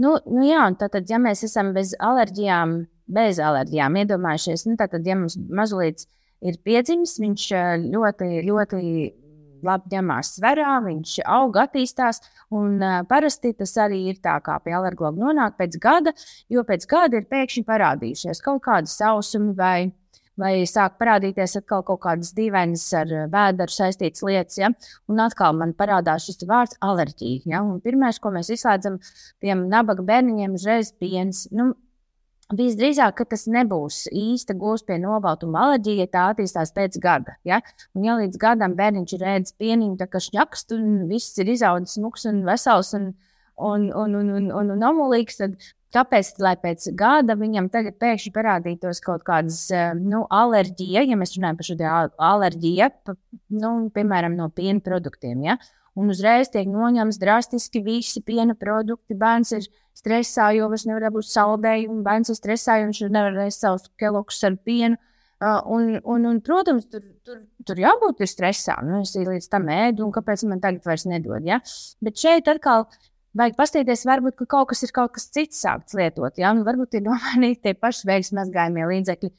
Nu, 0.00 0.16
nu 0.24 0.46
jā, 0.46 0.64
tātad, 0.80 1.08
ja 1.10 1.18
mēs 1.20 1.44
esam 1.46 1.72
bez 1.76 1.92
alerģijām, 2.00 2.78
bez 3.12 3.40
alerģijām. 3.42 3.98
Iedomājieties, 4.02 4.66
nu, 4.70 4.76
tātad, 4.80 5.04
ja 5.06 5.18
mums 5.18 5.36
mazliet 5.36 6.06
ir 6.42 6.56
piedzimis, 6.64 7.18
viņš 7.22 7.48
ļoti, 7.92 8.30
ļoti 8.48 8.80
labi 9.62 9.94
ņemās 9.94 10.34
svarā, 10.38 10.76
viņš 10.84 11.16
aug, 11.30 11.56
attīstās. 11.62 12.20
Un, 12.52 12.76
uh, 12.82 13.00
parasti 13.08 13.54
tas 13.58 13.74
arī 13.80 14.02
ir 14.10 14.20
tā, 14.24 14.36
kā 14.44 14.58
pie 14.64 14.74
alergologa 14.76 15.22
nonāk 15.22 15.58
pēc 15.60 15.78
gada, 15.82 16.12
jo 16.52 16.64
pēc 16.68 16.86
gada 16.90 17.20
ir 17.20 17.28
pēkšņi 17.30 17.64
parādījušies 17.68 18.42
kaut 18.44 18.64
kādi 18.66 18.90
sausumi 18.90 19.54
vai, 19.58 19.92
vai 20.42 20.54
sāk 20.68 20.98
parādīties 21.00 21.56
atkal 21.60 21.84
kaut 21.86 22.02
kādas 22.04 22.32
dīvainas 22.36 22.84
ar 22.98 23.14
vēdru 23.32 23.72
saistītas 23.72 24.24
lietas. 24.26 24.58
Ja? 24.60 24.72
Un 25.10 25.22
atkal 25.22 25.56
man 25.58 25.76
parādās 25.78 26.26
šis 26.28 26.42
vārds 26.48 26.78
alerģija. 26.82 27.46
Ja? 27.54 27.62
Pirmais, 27.84 28.20
ko 28.22 28.34
mēs 28.34 28.52
izslēdzam 28.56 28.98
tiem 29.42 29.68
nabaga 29.72 30.04
bērniņiem, 30.10 30.58
uzreiz 30.58 30.92
piens. 30.98 31.46
Nu, 31.54 31.72
Visdrīzāk, 32.52 33.14
ka 33.16 33.24
tas 33.30 33.46
nebūs 33.48 34.02
īsta 34.12 34.52
gūs 34.58 34.82
pie 34.84 34.98
nobaltuma 35.00 35.62
alerģija, 35.66 36.04
ja 36.04 36.10
tā 36.12 36.24
attīstās 36.34 36.74
pēc 36.76 36.98
gada. 37.00 37.38
Ja? 37.48 37.62
Un, 37.96 38.04
ja 38.04 38.18
līdz 38.18 38.36
gadam 38.40 38.74
bērniņš 38.76 39.14
ir 39.16 39.24
ēdis 39.36 39.54
pieniņu, 39.56 39.96
tā 40.00 40.08
kā 40.12 40.20
šņakst, 40.20 40.74
un 40.76 41.06
viss 41.08 41.38
ir 41.40 41.48
izaudzis, 41.54 41.96
smuks 41.96 42.26
un 42.28 42.42
vesels 42.44 42.92
un, 42.98 43.12
un, 43.56 43.86
un, 43.88 44.18
un, 44.20 44.34
un, 44.36 44.50
un, 44.58 44.74
un 44.74 44.84
omulīgs, 44.90 45.40
tad 45.40 45.56
kāpēc, 45.94 46.32
lai 46.42 46.54
pēc 46.60 46.88
gada 46.98 47.36
viņam 47.38 47.68
tagad 47.72 47.98
pēkšņi 48.02 48.32
parādītos 48.34 49.02
kaut 49.04 49.26
kādas 49.26 49.66
nu, 50.00 50.24
alerģija, 50.32 51.04
ja 51.08 51.18
mēs 51.20 51.36
runājam 51.36 51.60
par 51.60 51.68
šo 51.68 51.78
alerģiju, 52.32 52.90
nu, 53.60 53.76
piemēram, 53.94 54.36
no 54.38 54.48
piena 54.54 54.84
produktiem. 54.84 55.46
Ja? 55.50 55.58
un 55.98 56.12
uzreiz 56.12 56.50
tiek 56.52 56.68
noņemts 56.70 57.20
drastiski 57.20 57.82
visi 57.84 58.22
piena 58.24 58.56
produkti. 58.58 59.16
Bērns 59.18 59.52
ir 59.56 59.68
stresā, 59.96 60.50
jo 60.56 60.68
vairs 60.72 60.86
nevar 60.88 61.12
būt 61.14 61.28
saldējumu, 61.28 62.02
bērns 62.06 62.32
ir 62.32 62.38
stresā, 62.38 62.78
jo 62.80 62.90
viņš 62.90 63.02
nevar 63.12 63.40
ēst 63.46 63.64
savus 63.64 63.88
kelokus 64.00 64.42
ar 64.48 64.58
pienu. 64.64 65.00
Uh, 65.42 65.58
un, 65.74 65.96
un, 66.06 66.26
un, 66.30 66.36
protams, 66.44 66.84
tur, 66.86 67.02
tur, 67.26 67.40
tur 67.66 67.80
jābūt 67.82 68.20
stresā. 68.30 68.76
Nu, 68.86 69.00
es 69.02 69.16
līdz 69.18 69.48
tam 69.50 69.66
ēdu, 69.74 70.04
un 70.06 70.12
kāpēc 70.14 70.44
man 70.46 70.62
tagad 70.62 70.86
vairs 70.86 71.02
nedod? 71.10 71.42
Ja? 71.42 71.58
Bet 71.98 72.20
šeit 72.22 72.46
atkal 72.52 72.86
vajag 73.38 73.56
paskatīties, 73.58 74.06
varbūt 74.08 74.36
ka 74.40 74.48
kaut 74.56 74.72
kas 74.72 74.82
ir 74.86 74.92
kaut 74.96 75.14
kas 75.16 75.28
cits 75.32 75.62
sākts 75.64 75.96
lietot. 75.98 76.36
Ja? 76.40 76.52
Nu, 76.56 76.66
varbūt 76.68 76.98
ir 76.98 77.06
nomainīti 77.06 77.62
tie 77.66 77.76
paši 77.78 78.08
veiksmīgi 78.10 78.40
mazgājumie 78.40 78.90
līdzekļi. 78.90 79.32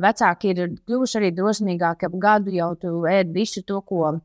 Vecāki 0.00 0.54
ir 0.54 0.62
kļuvuši 0.86 1.18
arī 1.20 1.32
drosmīgāki 1.36 2.06
ap 2.08 2.16
gadu, 2.22 2.54
jau 2.54 2.70
tu 2.80 2.96
ēd 3.10 3.34
visu 3.34 3.64
to, 3.66 3.82
ko 3.84 4.16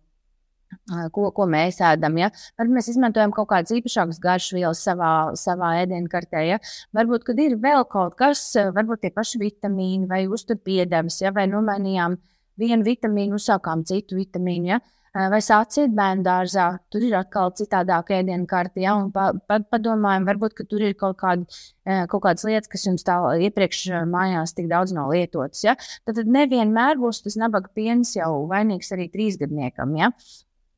ko, 1.11 1.29
ko 1.35 1.47
mēs 1.49 1.81
ēdam. 1.83 2.17
Ja? 2.21 2.29
Varbūt 2.59 2.77
mēs 2.77 2.89
izmantojam 2.93 3.33
kaut 3.35 3.49
kādas 3.51 3.73
īpašākas 3.75 4.21
garšvielas 4.23 4.83
savā, 4.85 5.11
savā 5.39 5.73
ēdienkartē. 5.81 6.45
Ja? 6.47 6.59
Varbūt, 6.95 7.25
kad 7.27 7.41
ir 7.43 7.57
vēl 7.61 7.85
kaut 7.91 8.15
kas, 8.19 8.45
varbūt 8.75 9.03
tie 9.05 9.11
paši 9.15 9.41
vitamīni 9.41 10.09
vai 10.11 10.23
uzturpiedevs, 10.31 11.21
ja? 11.25 11.33
vai 11.35 11.47
nomainījām 11.51 12.17
vienu 12.61 12.87
vitamīnu, 12.87 13.39
uzsākām 13.39 13.83
citu 13.89 14.19
vitamīnu. 14.19 14.73
Ja? 14.75 14.81
Vai 15.11 15.41
sāciet 15.43 15.91
bērnu 15.91 16.23
dārzā, 16.23 16.65
tur 16.87 17.03
ir 17.03 17.17
atkal 17.19 17.49
citādāka 17.57 18.15
ēdienkarte. 18.15 18.79
Ja? 18.79 18.93
Un 18.95 19.09
pa, 19.11 19.33
pa, 19.35 19.57
padomājam, 19.59 20.23
varbūt, 20.29 20.61
tur 20.71 20.85
ir 20.87 20.95
kaut, 20.99 21.17
kādi, 21.19 21.43
kaut 21.83 22.23
kādas 22.23 22.47
lietas, 22.47 22.71
kas 22.71 22.87
jums 22.87 23.03
tā 23.03 23.17
iepriekš 23.43 23.81
mājās 24.07 24.55
tik 24.55 24.69
daudz 24.71 24.95
nav 24.95 25.11
lietotas. 25.11 25.65
Ja? 25.67 25.75
Tad, 26.05 26.21
tad 26.21 26.31
nevienmēr 26.31 27.01
būs 27.01 27.25
tas 27.25 27.35
nabaga 27.41 27.67
piens 27.75 28.15
jau 28.15 28.45
vainīgs 28.53 28.93
arī 28.95 29.09
trīsgadniekam. 29.11 29.99
Ja? 29.99 30.13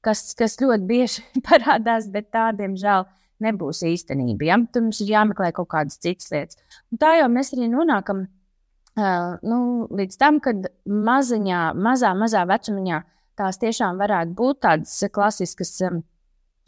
kas, 0.04 0.24
kas 0.40 0.58
ļoti 0.62 0.88
bieži 0.90 1.25
parādās, 1.48 2.10
bet 2.13 2.32
tādiem 2.36 2.78
žēl 2.80 3.08
nebūs 3.44 3.84
īstenība. 3.88 4.50
Ja? 4.52 4.60
Tur 4.72 4.88
mums 4.88 5.02
ir 5.04 5.13
jāmeklē 5.13 5.52
kaut 5.56 5.72
kādas 5.74 6.00
citas 6.04 6.32
lietas. 6.34 6.60
Un 6.92 7.02
tā 7.02 7.16
jau 7.20 7.30
mēs 7.32 7.54
arī 7.56 7.70
nonākam 7.72 8.25
uh, 8.25 9.40
nu, 9.44 9.60
līdz 9.92 10.20
tam, 10.22 10.40
kad 10.44 10.70
maziņā, 10.86 11.66
mazā, 11.75 12.13
mazā 12.18 12.46
vecumā 12.50 13.04
tās 13.40 13.62
tiešām 13.62 14.02
varētu 14.02 14.36
būt 14.40 14.63
tādas 14.68 14.98
klasiskas. 15.13 15.78
Um, 15.88 16.04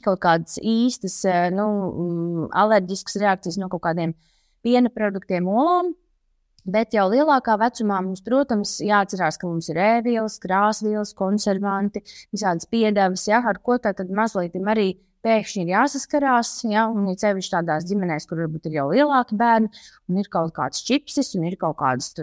kaut 0.06 0.20
kādas 0.22 0.60
īstas, 0.62 1.22
nu, 1.56 1.66
alerģiskas 2.54 3.16
reakcijas 3.18 3.56
no 3.58 3.72
kaut 3.72 3.82
kādiem 3.88 4.12
piena 4.62 4.92
produktiem, 4.94 5.48
olām, 5.50 5.96
Bet 6.66 6.96
jau 6.98 7.04
lielākā 7.12 7.60
vecumā 7.62 8.00
mums, 8.02 8.24
protams, 8.26 8.80
jāatcerās, 8.82 9.38
ka 9.38 9.46
mums 9.46 9.68
ir 9.70 9.78
ēvielas, 9.78 10.40
krāsvielas, 10.42 11.12
konservanti, 11.14 12.02
visādas 12.34 12.66
piedevas, 12.72 13.28
ja, 13.30 13.44
ar 13.46 13.60
ko 13.62 13.78
tad 13.78 14.02
mazliet 14.10 14.58
arī 14.58 14.88
pēkšņi 15.26 15.62
ir 15.62 15.72
jāsaskarās. 15.76 16.58
Ja, 16.66 16.88
un 16.90 17.06
ir 17.14 17.22
sevišķi 17.22 17.54
tādās 17.60 17.86
ģimenēs, 17.92 18.26
kur 18.26 18.42
varbūt 18.42 18.72
ir 18.72 18.80
jau 18.80 18.90
lielāki 18.96 19.38
bērni, 19.38 19.70
un 20.10 20.22
ir 20.24 20.34
kaut 20.34 20.58
kāds 20.58 20.82
čipsis, 20.90 21.36
un 21.38 21.46
ir 21.46 21.62
kaut 21.62 21.78
kādas. 21.84 22.16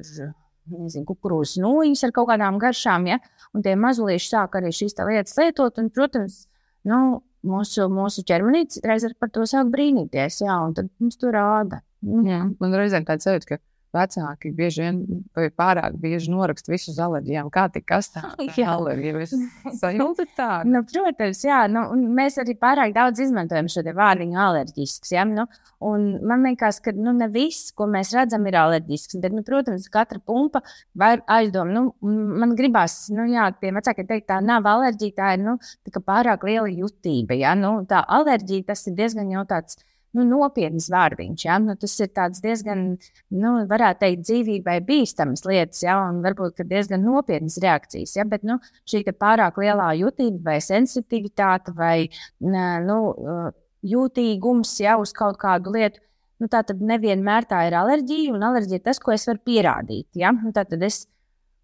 Nezinu, 0.70 1.04
kukurūzas 1.08 1.58
nūjiņas 1.62 2.04
ar 2.06 2.12
kaut 2.14 2.28
kādām 2.30 2.58
garšām, 2.62 3.08
ja? 3.10 3.18
un 3.52 3.64
tie 3.64 3.74
mazulīši 3.78 4.28
sāk 4.30 4.54
arī 4.60 4.70
šīs 4.74 4.94
lietas 5.00 5.34
lietot. 5.40 5.80
Un, 5.82 5.90
protams, 5.90 6.44
nu, 6.88 7.00
mūsu, 7.46 7.88
mūsu 7.90 8.22
ķermenītis 8.28 8.82
reiz 8.86 9.08
par 9.18 9.32
to 9.34 9.46
sāk 9.48 9.72
brīnīties, 9.72 10.42
jā, 10.44 10.58
un 10.62 10.76
tad 10.78 10.92
mums 11.02 11.18
to 11.18 11.34
rāda. 11.34 11.82
Jā, 12.02 12.44
man 12.62 12.78
reizēm 12.78 13.06
tāds 13.06 13.26
sajūta, 13.26 13.54
ka 13.54 13.60
vecāki 13.94 14.52
bieži 14.56 14.84
vien 14.84 15.00
vai 15.36 15.48
pārāk 15.52 15.96
bieži 16.00 16.32
noraksta 16.32 16.72
visu 16.72 16.90
uz 16.92 17.00
alerģijām. 17.02 17.50
Kā 17.52 17.66
tik 17.72 17.86
kas 17.88 18.10
tāds- 18.14 18.58
alerģijas 18.74 19.34
sajūta 19.82 20.26
tā? 20.36 20.50
nu, 20.68 20.82
protams, 20.88 21.42
jā, 21.46 21.60
nu, 21.72 21.84
mēs 22.16 22.38
arī 22.42 22.56
pārāk 22.60 22.94
daudz 22.96 23.22
izmantojam 23.24 23.70
šo 23.72 23.84
vārdiņu 23.92 24.40
alerģisks. 24.46 25.12
Ja? 25.14 25.26
Nu, 25.28 25.46
man 25.80 26.46
liekas, 26.46 26.80
ka 26.84 26.94
nu, 26.96 27.14
ne 27.16 27.28
viss, 27.32 27.72
ko 27.76 27.88
mēs 27.90 28.12
redzam, 28.16 28.46
ir 28.48 28.58
alerģisks. 28.62 29.18
Bet, 29.22 29.36
nu, 29.36 29.44
protams, 29.46 29.88
katra 29.92 30.20
pumpa 30.24 30.62
vai 30.98 31.14
aizdoma. 31.26 31.72
Nu, 31.72 32.12
man 32.42 32.56
gribās, 32.58 33.06
nu, 33.14 33.26
jā, 33.30 33.50
tie 33.60 33.72
vecāki 33.74 34.06
teikt, 34.08 34.28
tā 34.32 34.40
nav 34.44 34.68
alerģija, 34.68 35.18
tā 35.18 35.32
ir 35.36 35.44
nu, 35.44 35.58
tā 35.88 36.02
pārāk 36.02 36.46
liela 36.48 36.70
jutība. 36.70 37.36
Ja? 37.38 37.56
Nu, 37.58 37.80
tā 37.88 38.04
alerģija 38.20 38.72
tas 38.72 38.86
ir 38.88 38.96
diezgan 38.98 39.32
jau 39.34 39.46
tāds 39.48 39.80
nu, 40.16 40.24
nopietnas 40.28 40.88
vārdiņš. 40.92 41.44
Ja? 41.46 41.58
Nu, 41.62 41.76
tas 41.80 41.94
ir 42.02 42.10
diezgan, 42.44 42.84
nu, 43.32 43.52
varētu 43.70 44.04
teikt, 44.04 44.24
dzīvībai 44.28 44.78
bīstamas 44.86 45.44
lietas, 45.48 45.82
ja? 45.84 45.98
un 46.08 46.22
varbūt 46.24 46.62
diezgan 46.68 47.04
nopietnas 47.06 47.58
reakcijas. 47.62 48.16
Ja? 48.18 48.26
Bet 48.28 48.46
nu, 48.48 48.58
šī 48.88 49.04
pārāk 49.12 49.60
lielā 49.62 49.92
jutība 50.00 50.52
vai 50.52 50.58
sensitivitāte 50.64 51.74
vai 51.76 52.08
nu, 52.40 52.98
jūtīgums 53.82 54.76
ja, 54.84 54.98
uz 55.00 55.14
kaut 55.16 55.40
kādu 55.42 55.74
lietu. 55.76 56.02
Nu, 56.42 56.48
tā 56.50 56.64
tad 56.66 56.80
nevienmēr 56.82 57.46
tā 57.46 57.60
ir 57.68 57.76
alerģija, 57.78 58.32
un 58.34 58.42
alerģija 58.42 58.80
ir 58.80 58.86
tas, 58.86 58.98
ko 58.98 59.12
es 59.14 59.28
varu 59.28 59.38
pierādīt. 59.46 60.08
Ja? 60.18 60.32
Nu, 60.34 60.50
tad 60.54 60.74
es 60.82 61.04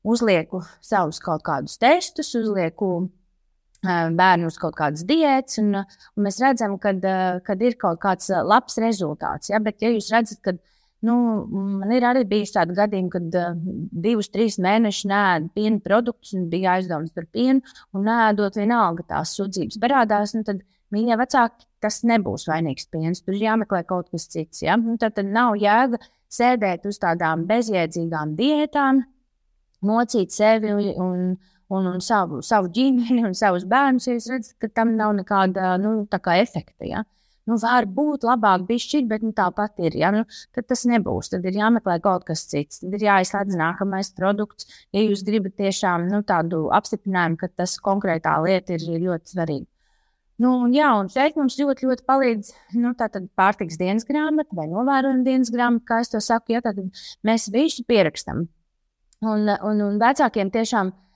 uzlieku 0.06 0.62
savus 0.84 1.18
kaut 1.22 1.42
kādus 1.46 1.78
testus, 1.82 2.30
uzlieku 2.38 3.08
bērnu 3.84 4.48
uz 4.50 4.56
kaut 4.58 4.76
kādas 4.78 5.04
diētas, 5.06 5.60
un, 5.62 5.76
un 5.78 6.26
mēs 6.26 6.40
redzam, 6.42 6.78
ka 6.82 6.94
ir 7.60 7.78
kaut 7.80 8.00
kāds 8.02 8.30
labs 8.44 8.78
rezultāts. 8.82 9.52
Ja? 9.52 9.60
Bet, 9.62 9.82
ja 9.84 9.92
jūs 9.92 10.10
redzat, 10.14 10.40
ka 10.42 10.56
nu, 11.06 11.14
man 11.78 11.92
ir 11.94 12.06
arī 12.08 12.24
bijis 12.28 12.54
tādi 12.56 12.74
gadījumi, 12.78 13.12
kad 13.12 13.38
divus, 14.06 14.30
trīs 14.34 14.58
mēnešus 14.62 15.06
nēdu 15.12 15.52
piena 15.54 15.82
produktus, 15.84 16.34
un 16.34 16.48
bija 16.50 16.78
aizdomas 16.78 17.14
par 17.14 17.28
pienu, 17.30 17.62
un 17.94 18.08
nēdot 18.08 18.58
vienalga 18.58 19.06
tās 19.14 19.36
sūdzības 19.38 19.78
parādās, 19.82 20.34
nu, 20.34 20.42
tad 20.46 20.64
viņa 20.94 21.18
vecāki 21.20 21.68
tas 21.82 22.00
nebūs 22.06 22.48
vainīgs 22.50 22.88
piens. 22.90 23.22
Tur 23.22 23.36
ir 23.36 23.44
jāmeklē 23.46 23.84
kaut 23.86 24.08
kas 24.10 24.26
cits. 24.32 24.64
Ja? 24.64 24.78
Nu, 24.80 24.96
tad, 24.98 25.14
tad 25.18 25.28
nav 25.30 25.54
jēga 25.60 26.00
sēdēt 26.32 26.88
uz 26.88 26.98
tādām 27.00 27.46
bezjēdzīgām 27.48 28.34
diētām, 28.38 29.04
mocīt 29.88 30.34
sevi 30.34 30.74
un, 30.74 30.88
un, 31.04 31.22
un 31.68 32.00
savu, 32.04 32.40
savu 32.44 32.70
ģimeni 32.72 33.24
un 33.28 33.36
savus 33.36 33.66
bērnus, 33.68 34.08
jūs 34.08 34.28
redzat, 34.32 34.56
ka 34.62 34.70
tam 34.80 34.96
nav 34.96 35.14
nekāda 35.18 35.76
nu, 35.80 36.00
efekta. 36.08 36.88
Ja? 36.88 37.04
Nu, 37.48 37.56
var 37.60 37.86
būt 37.88 38.26
labāk, 38.28 38.66
bišķiņ, 38.68 39.06
bet 39.08 39.22
nu, 39.24 39.32
tāpat 39.36 39.80
ir. 39.80 39.96
Ja? 39.96 40.10
Nu, 40.12 40.24
tad 40.52 40.68
tas 40.68 40.84
nebūs. 40.88 41.30
Tad 41.32 41.46
ir 41.48 41.56
jāmeklē 41.56 41.96
kaut 42.04 42.26
kas 42.28 42.44
cits. 42.50 42.82
Tad 42.82 42.96
ir 42.98 43.06
jāizslēdz 43.06 43.56
nākamais 43.56 44.12
produkts. 44.16 44.68
Ja 44.92 45.00
jūs 45.00 45.24
gribat 45.24 45.56
tiešām 45.60 46.10
nu, 46.12 46.20
tādu 46.28 46.66
apstiprinājumu, 46.76 47.40
ka 47.40 47.48
tas 47.48 47.78
konkrētā 47.80 48.36
lieta 48.44 48.76
ir 48.76 48.84
ļoti 49.08 49.32
svarīga. 49.32 49.68
Nu, 50.38 50.52
jā, 50.70 50.92
un 50.94 51.08
šeit 51.10 51.34
mums 51.34 51.56
ļoti, 51.58 51.88
ļoti 51.88 52.04
palīdz 52.06 52.52
nu, 52.78 52.92
pārtiks 53.34 53.80
dienas 53.80 54.06
grāmata 54.06 54.54
vai 54.54 54.68
novērojuma 54.70 55.24
dienas 55.26 55.50
grāmata, 55.50 55.86
kā 55.88 55.98
es 56.04 56.12
to 56.12 56.20
saku. 56.22 56.54
Ja, 56.54 56.62
mēs 57.26 57.48
visi 57.50 57.82
pierakstam. 57.88 58.44
Un, 59.24 59.48
un, 59.50 59.82
un 59.82 59.98
vecākiem 59.98 60.52
tiešām 60.54 60.92
ir 60.92 61.07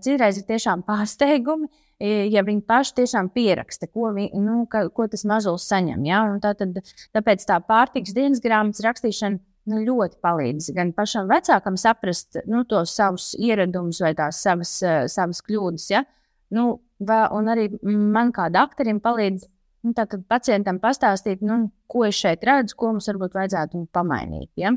Citreiz 0.00 0.38
ir 0.40 0.46
tiešām 0.48 0.82
pārsteigumi, 0.86 1.68
ja 2.00 2.42
viņi 2.46 2.62
paši 2.68 2.94
tiešām 3.02 3.28
pieraksta, 3.34 3.90
ko, 3.92 4.08
vi, 4.16 4.30
nu, 4.40 4.62
ka, 4.70 4.86
ko 4.94 5.04
tas 5.10 5.26
mazulis 5.28 5.66
saņem. 5.68 6.04
Ja? 6.08 6.22
Tā 6.40 6.54
tad, 6.56 6.80
tāpēc 7.16 7.44
tā 7.48 7.58
pārtiks 7.64 8.14
dienas 8.16 8.40
grāmatas 8.40 8.80
rakstīšana 8.86 9.40
nu, 9.70 9.82
ļoti 9.84 10.20
palīdz 10.24 10.70
gan 10.76 10.94
pašam 10.96 11.28
vecākam 11.30 11.76
saprast 11.80 12.40
nu, 12.48 12.64
tos 12.68 12.94
savus 12.96 13.34
ieradumus 13.38 14.00
vai 14.02 14.14
tās 14.18 14.40
savas, 14.42 14.78
savas 15.12 15.42
kļūdas. 15.44 15.88
Ja? 15.92 16.04
Nu, 16.56 16.80
va, 16.98 17.26
un 17.36 17.50
arī 17.52 17.68
man 17.84 18.32
kā 18.36 18.48
doktoram 18.52 19.02
palīdz 19.04 19.44
nu, 19.86 19.94
pacientam 20.28 20.80
pastāstīt, 20.80 21.44
nu, 21.44 21.66
ko 21.90 22.06
es 22.08 22.16
šeit 22.16 22.44
redzu, 22.48 22.76
ko 22.80 22.94
mums 22.94 23.08
varbūt 23.12 23.36
vajadzētu 23.36 23.84
pamainīt. 23.92 24.50
Ja? 24.60 24.72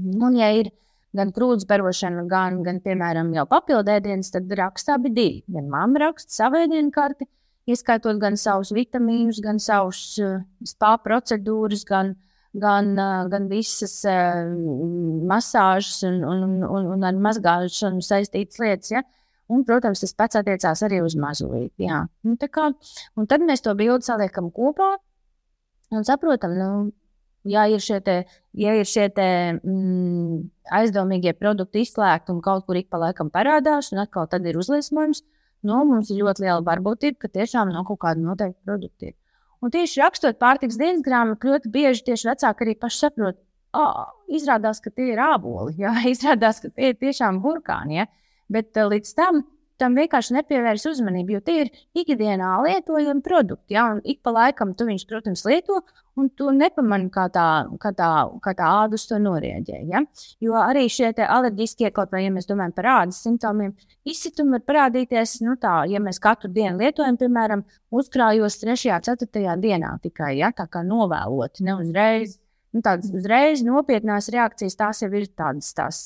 Un, 0.00 0.40
ja 0.40 0.50
ir 0.56 0.72
gan 1.14 1.30
krūts 1.34 1.66
barošana, 1.68 2.24
gan, 2.30 2.60
gan, 2.66 2.80
piemēram, 2.84 3.32
jau 3.36 3.46
papildēdienas, 3.50 4.32
tad 4.34 4.52
rakstā 4.58 4.98
bija 5.02 5.18
divi. 5.20 5.40
Gan 5.54 5.70
mamma 5.72 6.06
raksta 6.08 6.34
savu 6.34 6.60
ēdienu 6.64 6.92
karti, 6.94 7.28
ieskaitot 7.70 8.20
gan 8.22 8.38
savus 8.40 8.74
vitamīnus, 8.74 9.40
gan 9.44 9.60
savus 9.62 10.02
uh, 10.22 10.40
spā 10.66 10.94
procedūras, 11.04 11.84
gan, 11.88 12.14
gan, 12.52 12.92
uh, 12.98 13.24
gan 13.32 13.48
visas 13.50 14.00
uh, 14.10 14.42
masāžas 15.30 16.02
un, 16.08 16.20
un, 16.28 16.58
un, 16.66 16.90
un 16.96 17.06
ar 17.06 17.20
mazgāšanu 17.28 18.04
saistītas 18.04 18.60
lietas. 18.62 18.94
Ja? 18.96 19.04
Un, 19.52 19.62
protams, 19.68 20.00
tas 20.00 20.14
pats 20.16 20.40
attiecās 20.40 20.82
arī 20.86 21.02
uz 21.04 21.16
mazulīti. 21.20 21.88
Nu, 22.24 22.36
kā, 22.48 22.70
un 23.20 23.26
tad 23.28 23.44
mēs 23.44 23.62
to 23.64 23.74
bildi 23.76 24.06
saliekam 24.06 24.48
kopā 24.54 24.94
un 25.94 26.06
saprotam, 26.06 26.54
nu, 26.56 26.70
ja 27.44 27.66
ir 27.70 27.82
šie, 27.84 28.00
te, 28.04 28.16
ja 28.56 28.74
ir 28.78 28.88
šie 28.88 29.08
te, 29.14 29.26
mm, 29.60 30.40
aizdomīgie 30.78 31.34
produkti 31.36 31.84
izslēgti 31.84 32.32
un 32.34 32.40
kaut 32.44 32.66
kur 32.66 32.78
ik 32.80 32.90
pa 32.92 33.00
laikam 33.02 33.30
parādās, 33.32 33.92
un 33.92 34.02
atkal 34.04 34.28
tad 34.30 34.46
ir 34.48 34.58
uzliesmojums, 34.60 35.22
nu, 35.68 35.80
mums 35.88 36.10
ir 36.12 36.22
ļoti 36.22 36.46
liela 36.46 36.64
varbūtība, 36.64 37.20
ka 37.24 37.32
tiešām 37.38 37.72
no 37.72 37.84
kaut 37.88 38.02
kāda 38.04 38.24
noteikta 38.24 38.60
produkta. 38.64 39.12
Un 39.64 39.72
tieši 39.72 40.02
rakstot 40.02 40.36
pārtiks 40.40 40.76
dienas 40.80 41.04
grāmatu, 41.04 41.48
ļoti 41.48 41.70
bieži 41.72 42.04
tieši 42.10 42.28
vecāki 42.28 42.66
arī 42.66 42.74
paši 42.80 43.00
saprot, 43.06 43.38
oh, 43.76 44.04
izrādās, 44.28 44.80
ka 44.84 44.92
tie 44.92 45.12
ir 45.14 45.22
āboli, 45.24 45.76
jā, 45.84 45.94
izrādās, 46.10 46.60
ka 46.60 46.72
tie 46.72 46.92
ir 46.92 47.00
tiešām 47.00 47.40
burkāni. 47.44 48.02
Ja? 48.02 48.08
Bet 48.52 48.76
uh, 48.76 48.90
līdz 48.92 49.14
tam 49.16 49.44
tam 49.80 49.96
vienkārši 49.98 50.36
nepievērs 50.36 50.86
uzmanību, 50.90 51.36
jo 51.36 51.42
tie 51.44 51.56
ir 51.64 51.70
ikdienā 51.98 52.50
lietojami 52.64 53.22
produkti. 53.24 53.74
Ja? 53.76 53.88
Ik 54.04 54.22
pa 54.24 54.32
laikam 54.34 54.74
tu 54.78 54.86
viņus, 54.88 55.06
protams, 55.10 55.44
lieto, 55.48 55.80
un 56.20 56.28
tu 56.38 56.52
nepamani, 56.54 57.10
kā 57.14 57.26
tā, 57.34 57.46
kā 57.82 57.90
tā, 57.96 58.10
kā 58.44 58.54
tā 58.58 58.70
ādus 58.84 59.08
to 59.10 59.18
norēģē. 59.22 59.80
Ja? 59.90 60.04
Jo 60.44 60.56
arī 60.60 60.86
šie 60.92 61.10
alerģiskie, 61.26 61.90
kaut 61.96 62.14
vai 62.14 62.24
ja 62.24 62.32
mēs 62.34 62.48
domājam 62.50 62.76
par 62.76 62.90
ādas 62.94 63.20
simptomiem, 63.26 63.74
izsitumi 64.06 64.58
var 64.58 64.64
parādīties, 64.70 65.40
nu 65.46 65.58
tā, 65.60 65.80
ja 65.90 66.02
mēs 66.02 66.22
katru 66.22 66.52
dienu 66.54 66.78
lietojam, 66.82 67.18
piemēram, 67.20 67.66
uzkrājos 67.94 68.60
3. 68.62 68.78
un 68.94 69.06
4. 69.10 69.58
dienā 69.62 69.96
tikai, 70.06 70.36
ja? 70.38 70.54
tā 70.54 70.68
kā 70.70 70.86
novēloti, 70.86 71.66
ne 71.66 71.78
uzreiz. 71.82 72.38
Nu, 72.74 72.80
tādas 72.82 73.12
uzreiz 73.14 73.60
nopietnās 73.62 74.26
reakcijas, 74.34 74.74
tās 74.74 75.04
jau 75.04 75.10
ir 75.14 75.28
tādas 75.30 75.68
tās 75.78 75.98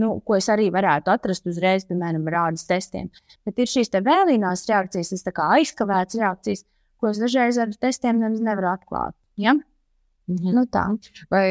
nu, 0.00 0.14
ko 0.26 0.38
es 0.38 0.48
arī 0.52 0.70
varētu 0.74 1.12
atrast 1.12 1.46
uzreiz, 1.50 1.86
piemēram, 1.88 2.26
rādas 2.30 2.66
testiem. 2.68 3.10
Bet 3.46 3.60
ir 3.62 3.70
šīs 3.70 3.92
vēlīnās 3.94 4.66
reakcijas, 4.70 5.12
tas 5.14 5.36
kā 5.36 5.50
aizkavētas 5.58 6.20
reakcijas, 6.20 6.64
ko 6.98 7.12
es 7.12 7.20
dažreiz 7.22 7.60
ar 7.62 7.74
testiem 7.80 8.22
nevaru 8.24 8.72
atklāt. 8.74 9.16
Ja? 9.40 9.56
Mhm. 10.30 10.56
Nu, 10.56 10.66
tā. 10.70 10.88
Vai 11.32 11.46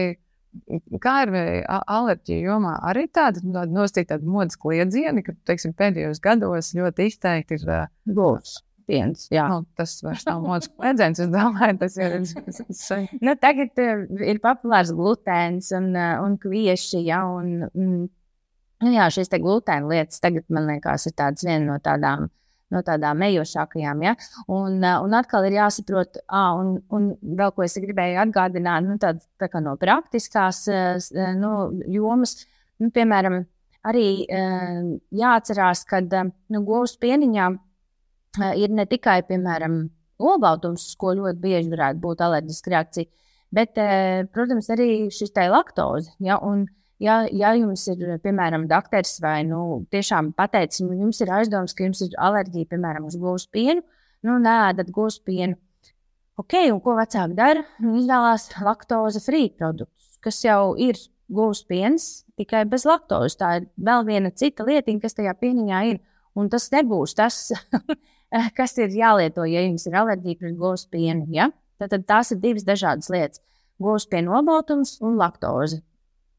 kā 1.03 1.15
ir 1.25 1.33
alerģija 1.69 2.49
jomā? 2.49 2.75
Arī 2.89 3.07
tāda, 3.11 3.41
nu, 3.45 3.55
tāda 3.55 4.05
tāda 4.13 4.35
modes 4.35 4.59
kliedzieni, 4.59 5.23
ka 5.25 5.35
teiksim, 5.47 5.73
pēdējos 5.77 6.21
gados 6.23 6.73
ļoti 6.77 7.09
izteikti 7.09 7.59
ir 7.59 7.65
uh, 7.69 7.89
gūs. 8.09 8.61
Piens, 8.83 9.29
nu, 9.31 9.61
tas 9.79 9.93
vairs 10.03 10.25
nav 10.27 10.41
modes 10.43 10.67
kliedziens. 10.67 11.21
Es 11.23 11.29
domāju, 11.31 11.77
tas 11.79 11.93
ir. 11.95 12.17
nu, 13.25 13.35
tagad 13.39 13.79
uh, 13.79 14.03
ir 14.27 14.41
populārs 14.43 14.91
glutēns 14.95 15.71
un, 15.77 15.93
un 15.95 16.35
kvieši, 16.41 16.99
ja, 17.07 17.21
un, 17.23 17.69
un 17.71 17.93
Nu, 18.83 18.91
jā, 18.91 19.07
šīs 19.13 19.31
glutēna 19.31 19.87
lietas 19.87 20.19
tagad, 20.23 20.45
man 20.51 20.67
liekas, 20.67 21.07
ir 21.07 21.15
viena 21.45 21.63
no 21.65 21.77
tādām, 21.83 22.27
no 22.73 22.81
tādām 22.83 23.21
ejošākajām. 23.29 24.03
Ja? 24.03 24.15
Un, 24.51 24.81
un 24.83 25.15
atkal 25.15 25.47
ir 25.47 25.57
jāsaprot, 25.59 26.19
ah, 26.27 26.51
un, 26.59 26.75
un 26.91 27.13
vēl 27.23 27.53
ko 27.55 27.63
es 27.63 27.77
gribēju 27.79 28.19
atgādināt, 28.25 28.87
nu, 28.87 28.97
tād, 29.01 29.23
tā 29.39 29.49
kā 29.51 29.61
no 29.63 29.77
praktiskās 29.79 30.65
nu, 31.39 31.53
jomas, 31.95 32.41
nu, 32.83 32.91
piemēram, 32.93 33.43
arī 33.87 34.07
jāatcerās, 35.23 35.85
ka 35.87 36.03
nu, 36.03 36.63
govs 36.67 36.97
pieniņā 36.99 37.49
ir 38.59 38.73
ne 38.73 38.87
tikai, 38.89 39.21
piemēram, 39.29 39.83
olbaltums, 40.23 40.87
ko 40.99 41.15
ļoti 41.17 41.39
bieži 41.41 41.71
varētu 41.71 42.01
būt 42.03 42.23
alerģiska 42.23 42.73
reakcija, 42.73 43.11
bet, 43.53 43.77
protams, 44.33 44.69
arī 44.73 44.89
šis 45.13 45.35
te 45.35 45.47
laktoze. 45.51 46.15
Ja? 46.23 46.39
Un, 46.43 46.65
ja, 47.03 47.17
ja 47.31 47.51
jums 47.57 47.83
ir, 47.91 48.01
piemēram, 48.23 48.67
doktors 48.69 49.17
vai 49.23 49.41
nu, 49.47 49.83
tiešām 49.93 50.31
pateicis, 50.37 50.83
nu, 50.85 50.95
jums 51.03 51.19
ir 51.23 51.31
aizdoms, 51.35 51.75
ka 51.75 51.85
jums 51.87 52.03
ir 52.05 52.15
alerģija, 52.21 52.71
piemēram, 52.71 53.07
uz 53.09 53.17
govs 53.19 53.47
pienu, 53.51 53.83
nu, 54.25 54.39
nē, 54.41 54.73
govs 54.91 55.19
pienu. 55.23 55.59
Ok, 56.39 56.55
un 56.71 56.79
ko 56.81 56.95
vecāki 56.97 57.35
dara? 57.37 57.61
Viņi 57.77 57.99
izvēlās 58.01 58.47
laktoze 58.65 59.21
free 59.21 59.51
produktus, 59.53 60.15
kas 60.23 60.39
jau 60.41 60.73
ir 60.81 60.97
govs 61.33 61.61
piens, 61.69 62.23
tikai 62.39 62.63
bez 62.69 62.87
laktozes. 62.89 63.37
Tā 63.37 63.51
ir 63.59 63.67
vēl 63.77 64.07
viena 64.07 64.31
cita 64.33 64.65
lietiņa, 64.65 65.03
kas 65.03 65.19
tajā 65.19 65.35
pieniņā 65.37 65.83
ir. 65.91 66.01
Un 66.33 66.49
tas 66.49 66.65
nebūs 66.73 67.13
tas, 67.13 67.51
kas 68.57 68.77
ir 68.81 68.97
jālieto, 68.97 69.45
ja 69.45 69.61
jums 69.61 69.85
ir 69.85 69.99
alerģija 70.01 70.41
pret 70.41 70.57
govs 70.57 70.87
pienu. 70.89 71.27
Ja? 71.35 71.51
Tad, 71.77 71.93
tad 71.93 72.07
tās 72.09 72.33
ir 72.33 72.41
divas 72.41 72.65
dažādas 72.65 73.13
lietas- 73.13 73.43
govs 73.83 74.09
piena 74.09 74.31
nobaltums 74.31 74.97
un 75.05 75.19
laktoze 75.21 75.83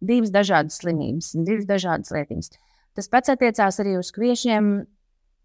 divas 0.06 0.32
dažādas 0.34 0.80
slimības, 0.80 1.32
divas 1.46 1.68
dažādas 1.68 2.12
lietiņas. 2.14 2.50
Tas 2.94 3.10
pats 3.10 3.32
attiecās 3.32 3.80
arī 3.82 3.96
uz 3.98 4.12
kviešiem. 4.14 4.74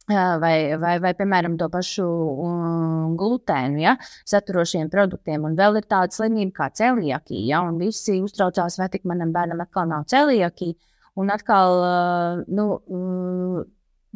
Vai, 0.10 0.74
vai, 0.82 0.96
vai, 0.98 1.12
piemēram, 1.14 1.54
to 1.60 1.68
pašu 1.70 2.04
um, 2.42 3.12
glutēnu, 3.14 3.78
ja, 3.78 3.92
saturošiem 4.26 4.88
produktiem. 4.90 5.44
Un 5.46 5.54
vēl 5.60 5.78
ir 5.78 5.86
tāda 5.86 6.10
slimība 6.16 6.64
kā 6.64 6.70
celiakija, 6.80 7.44
ja, 7.46 7.60
un 7.62 7.78
visi 7.78 8.16
uztraucās, 8.18 8.80
vai 8.82 8.88
tik 8.90 9.06
manam 9.06 9.30
bērnam 9.36 9.62
atkal 9.62 9.86
nav 9.92 10.08
celiakija. 10.10 10.74
Un 11.22 11.30
atkal, 11.30 11.78
uh, 11.86 12.42
nu, 12.50 12.66
uh, 12.90 13.62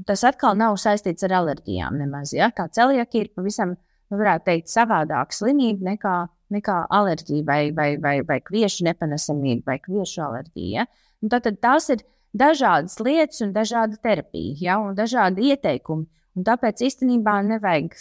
tas 0.09 0.25
atkal 0.25 0.57
nav 0.57 0.79
saistīts 0.81 1.29
ar 1.29 1.37
alerģijām 1.43 2.01
nemaz. 2.01 2.33
Ja. 2.33 2.49
Tā 2.49 2.65
celiakija 2.73 3.27
ir 3.27 3.33
pavisam, 3.37 3.75
nu, 3.75 3.92
varētu 4.19 4.49
teikt, 4.49 4.71
savādāka 4.71 5.35
slimība 5.35 5.93
nekā 5.93 6.15
nekā 6.53 6.79
alerģija 6.93 7.45
vai, 7.47 7.61
vai, 7.75 7.89
vai, 8.01 8.17
vai 8.27 8.39
kviešu 8.45 8.87
nepanesamība 8.87 9.73
vai 9.73 9.79
kviešu 9.81 10.23
alerģija. 10.27 10.87
Un 11.23 11.31
tad, 11.31 11.45
tad 11.47 11.59
tās 11.63 11.89
ir 11.93 12.03
dažādas 12.37 12.99
lietas 13.03 13.43
un 13.45 13.53
dažāda 13.55 13.99
terapija, 14.03 14.57
ja, 14.61 14.79
un 14.81 14.97
dažādi 14.97 15.53
ieteikumi. 15.53 16.09
Un 16.33 16.47
tāpēc 16.47 16.81
īstenībā 16.87 17.37
nevajag, 17.45 17.93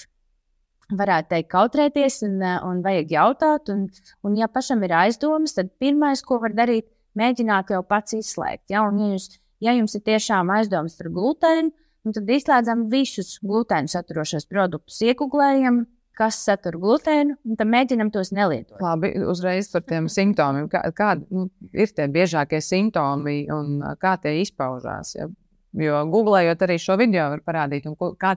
varētu 0.96 1.31
teikt, 1.35 1.51
kautrēties 1.53 2.22
un, 2.29 2.40
un 2.68 2.81
vajag 2.85 3.12
jautāt. 3.12 3.70
Un, 3.72 3.87
un 4.25 4.40
ja 4.40 4.48
pašam 4.53 4.83
ir 4.87 4.96
aizdomas, 5.03 5.57
tad 5.57 5.72
pirmais, 5.81 6.25
ko 6.25 6.40
var 6.42 6.57
darīt, 6.57 6.88
mēģināt 7.18 7.75
jau 7.75 7.83
pats 7.85 8.16
izslēgt. 8.16 8.70
Ja, 8.72 8.87
un, 8.88 9.01
ja, 9.01 9.12
jūs, 9.16 9.29
ja 9.64 9.77
jums 9.77 9.96
ir 9.98 10.05
tiešām 10.09 10.53
aizdomas 10.57 10.96
par 10.98 11.12
glutēnu, 11.12 11.72
tad 12.09 12.31
izslēdzam 12.37 12.88
visus 12.90 13.37
glutēnu 13.44 13.92
saturošos 13.92 14.48
produktus, 14.51 14.98
iekuglējam, 15.07 15.85
kas 16.18 16.38
satur 16.44 16.77
glutēnu, 16.81 17.37
un 17.48 17.59
tad 17.59 17.70
mēģinam 17.72 18.12
tos 18.14 18.33
nelietot. 18.37 18.81
Labi, 18.83 19.12
uzreiz 19.29 19.70
par 19.72 19.85
tiem 19.88 20.09
simptomiem. 20.12 20.68
Kādi 20.72 20.96
kā, 20.96 21.12
nu, 21.33 21.46
ir 21.72 21.92
tie 21.96 22.09
biežākie 22.12 22.61
simptomi 22.64 23.46
un 23.53 23.81
kā 24.03 24.16
tie 24.22 24.38
izpaužās? 24.42 25.16
Ja? 25.16 25.29
Jo 25.72 26.03
googlējot 26.12 26.66
arī 26.66 26.77
šo 26.81 26.98
video, 27.01 27.31
var 27.33 27.44
parādīt, 27.46 27.88
kā 28.20 28.35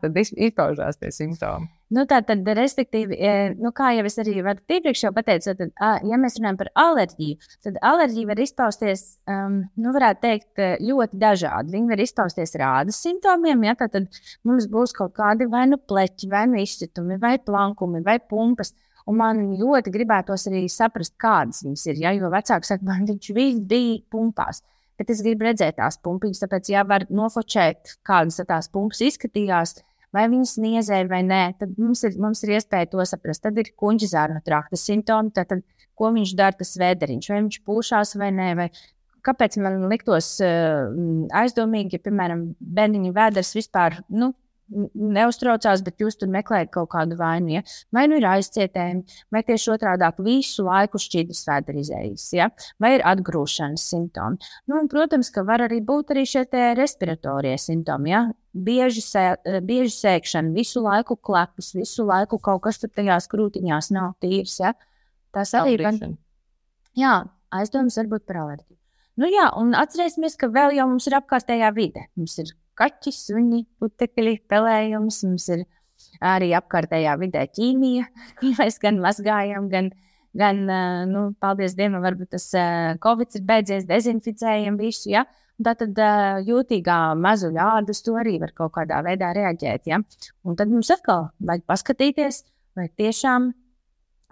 izpaužās 0.47 1.01
tie 1.01 1.11
simptomi. 1.11 1.67
Nu, 1.93 2.01
tā 2.09 2.17
tad, 2.25 2.47
respektīvi, 2.57 3.13
e, 3.13 3.33
nu, 3.61 3.69
kā 3.75 3.91
jau 3.93 4.05
es 4.09 4.15
arī 4.17 4.39
iepriekš 4.39 5.03
pateicu, 5.13 5.53
tad, 5.59 5.73
ja 6.09 6.17
mēs 6.17 6.39
runājam 6.39 6.57
par 6.57 6.71
alerģiju, 6.81 7.51
tad 7.61 7.77
alerģija 7.85 8.29
var 8.31 8.41
izpausties, 8.41 9.03
um, 9.29 9.59
nu, 9.77 9.93
varētu 9.93 10.23
teikt, 10.23 10.49
e, 10.57 10.71
ļoti 10.81 11.19
dažādi. 11.21 11.75
Viņa 11.75 11.93
var 11.93 12.01
izpausties 12.01 12.57
rādas 12.57 12.97
simptomiem, 13.05 13.67
ja 13.69 13.77
tad 13.77 14.09
mums 14.47 14.65
būs 14.71 14.95
kaut 14.97 15.13
kādi 15.19 15.45
vai 15.51 15.67
nu 15.69 15.77
pleķi, 15.77 16.31
vai 16.31 16.47
nu 16.49 16.57
izcitumi, 16.63 17.19
vai 17.21 17.37
plankumi, 17.37 18.01
vai 18.05 18.17
pumpas. 18.17 18.73
Un 19.05 19.19
man 19.21 19.41
ļoti 19.59 19.93
gribētos 19.93 20.47
arī 20.49 20.65
saprast, 20.71 21.13
kādas 21.21 21.61
viņas 21.61 21.83
ir. 21.91 21.99
Ja? 22.01 22.15
Jo 22.17 22.33
vecāki 22.33 22.65
saka, 22.65 22.87
man 22.87 23.05
viņš 23.05 23.29
viss 23.37 23.61
bija 23.61 23.99
pumpās. 24.09 24.63
Bet 24.97 25.11
es 25.13 25.21
gribu 25.21 25.45
redzēt 25.45 25.77
tās 25.77 25.99
pumpiņas, 26.01 26.41
tāpēc, 26.41 26.71
ja 26.71 26.81
var 26.87 27.05
nofočēt, 27.13 27.99
kādas 28.07 28.39
tās 28.47 28.71
pumpas 28.73 29.03
izskatījās, 29.05 29.75
vai 30.15 30.25
viņas 30.31 30.55
niezēja 30.63 31.07
vai 31.11 31.21
nē, 31.27 31.43
tad 31.59 31.75
mums 31.81 32.03
ir, 32.07 32.17
mums 32.21 32.43
ir 32.45 32.55
iespēja 32.55 32.89
to 32.93 33.05
saprast. 33.07 33.43
Tad 33.43 33.59
ir 33.61 33.73
kuģa 33.79 34.11
zārnu 34.13 34.43
trakta 34.45 34.79
simptomi, 34.79 35.33
tad, 35.35 35.61
ko 35.95 36.11
viņš 36.15 36.35
dara, 36.39 36.55
tas 36.59 36.75
vēderiņš, 36.79 37.31
vai 37.31 37.41
viņš 37.41 37.59
pūšās 37.67 38.15
vai 38.19 38.31
nē. 38.35 38.49
Vai 38.59 38.69
kāpēc 39.25 39.59
man 39.63 39.85
liktos 39.91 40.35
uh, 40.43 40.89
aizdomīgi, 41.43 41.97
ja, 41.97 42.05
piemēram, 42.07 42.47
bērniņa 42.59 43.13
vēders 43.15 43.55
vispār 43.57 43.99
nu, 44.13 44.33
neuztraucās, 44.69 45.83
bet 45.85 46.01
jūs 46.01 46.17
tur 46.19 46.29
meklējat 46.33 46.71
kaut 46.73 46.89
kādu 46.93 47.17
vainu. 47.19 47.57
Ja? 47.57 47.63
Vai 47.93 48.05
nu 48.09 48.17
ir 48.19 48.25
aizcietējumi, 48.29 49.19
vai 49.33 49.43
tieši 49.45 49.71
otrādi 49.75 50.09
visu 50.25 50.65
laiku 50.65 51.01
šķidrs 51.01 51.43
vēderizējas, 51.49 52.25
ja? 52.37 52.49
vai 52.81 52.95
ir 52.97 53.05
atgrūšanas 53.05 53.85
simptomi. 53.91 54.41
Nu, 54.69 54.79
un, 54.79 54.89
protams, 54.91 55.29
ka 55.33 55.45
var 55.47 55.65
arī 55.67 55.81
būt 55.85 56.15
arī 56.15 56.25
šie 56.29 56.45
respiratorie 56.77 57.55
simptomi. 57.61 58.13
Ja? 58.13 58.25
Bieži, 58.55 59.03
sē, 59.03 59.25
bieži 59.67 59.93
sēkšana, 59.97 60.53
visu 60.55 60.83
laiku 60.83 61.17
klepus, 61.19 61.73
visu 61.75 62.05
laiku 62.07 62.39
kaut 62.39 62.63
kas 62.65 62.79
tur 62.81 62.93
tajās 62.95 63.27
krūtiņās 63.31 63.91
nav 63.95 64.15
tīrs. 64.23 64.59
Ja? 64.63 64.73
Tas 65.35 65.51
arī 65.57 65.75
ir. 65.77 66.15
Jā, 66.95 67.15
aizdomas 67.51 67.99
var 67.99 68.11
būt 68.13 68.25
par 68.29 68.39
alerģiju. 68.45 68.79
Nu, 69.19 69.27
jā, 69.31 69.47
un 69.59 69.75
atcerēsimies, 69.79 70.35
ka 70.39 70.49
vēl 70.51 70.75
jau 70.75 70.89
mums 70.91 71.07
ir 71.07 71.15
apkārtējā 71.19 71.71
vide. 71.75 72.07
Mums 72.19 72.35
ir 72.43 72.51
kaķi, 72.79 73.13
suņi, 73.15 73.61
putekļi, 73.81 74.39
pelējums. 74.51 75.21
Mums 75.27 75.47
ir 75.55 75.65
arī 76.23 76.51
apkārtējā 76.57 77.15
vidē 77.21 77.45
ķīmija, 77.55 78.09
ko 78.39 78.51
mēs 78.59 78.79
gan 78.83 78.99
mazgājam, 79.03 79.69
gan, 79.71 79.89
gan 80.37 80.61
nu, 81.11 81.25
paldies 81.41 81.77
Dievam, 81.77 82.03
varbūt 82.05 82.35
tas 82.35 82.49
Covid 83.03 83.39
ir 83.39 83.45
beidzies, 83.47 83.89
dezinficējam 83.89 84.79
visu. 84.81 85.09
Ja? 85.13 85.25
Tātad 85.55 85.95
jūtīgā 86.43 86.99
mazuļa 87.15 87.67
ādas 87.79 88.03
to 88.03 88.17
arī 88.19 88.37
var 88.41 88.51
kaut 88.55 88.73
kādā 88.75 88.99
veidā 89.05 89.31
reaģēt. 89.35 89.87
Ja? 89.87 90.01
Un 90.43 90.57
tad 90.59 90.71
mums 90.71 90.91
atkal 90.91 91.29
vajag 91.39 91.63
paskatīties, 91.71 92.41
vai 92.75 92.89
tiešām 92.91 93.53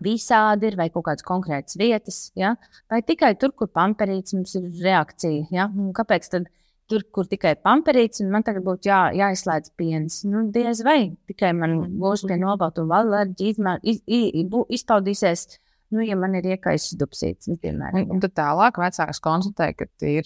visādi 0.04 0.68
ir, 0.68 0.76
vai 0.76 0.90
kaut 0.92 1.06
kādas 1.08 1.24
konkrētas 1.24 1.78
vietas, 1.80 2.18
ja? 2.36 2.58
vai 2.92 3.00
tikai 3.06 3.36
tur, 3.40 3.54
kur 3.56 3.72
pamperīts 3.72 4.36
mums 4.36 4.58
ir 4.60 4.68
reakcija. 4.84 5.48
Ja? 5.54 5.70
Un 5.72 5.94
kāpēc 5.96 6.28
tad 6.34 6.52
tur, 6.92 7.04
kur 7.16 7.28
tikai 7.30 7.56
pamperīts, 7.64 8.22
un 8.24 8.32
man 8.34 8.46
tagad 8.46 8.66
būtu 8.66 8.90
jā, 8.90 9.02
jāizslēdz 9.18 9.74
piens? 9.80 10.22
Nu, 10.28 10.46
diez 10.54 10.84
vai 10.86 11.14
tikai 11.30 11.54
man 11.58 11.78
būs 12.02 12.26
pie 12.30 12.38
nobaltuma 12.42 13.02
alerģija, 13.02 13.78
iz, 13.84 14.02
iz, 14.06 14.58
izpaudīsies. 14.80 15.48
Nu, 15.94 16.02
ja 16.02 16.16
man 16.18 16.34
ir 16.34 16.48
iekaisis 16.56 16.96
dubsīts, 16.98 17.46
nu, 17.52 17.60
piemēram. 17.62 18.08
Un, 18.16 18.22
tad 18.24 18.34
tālāk 18.40 18.80
vecāks 18.82 19.22
konstatē, 19.22 19.68
ka 19.78 19.86
ir 20.10 20.26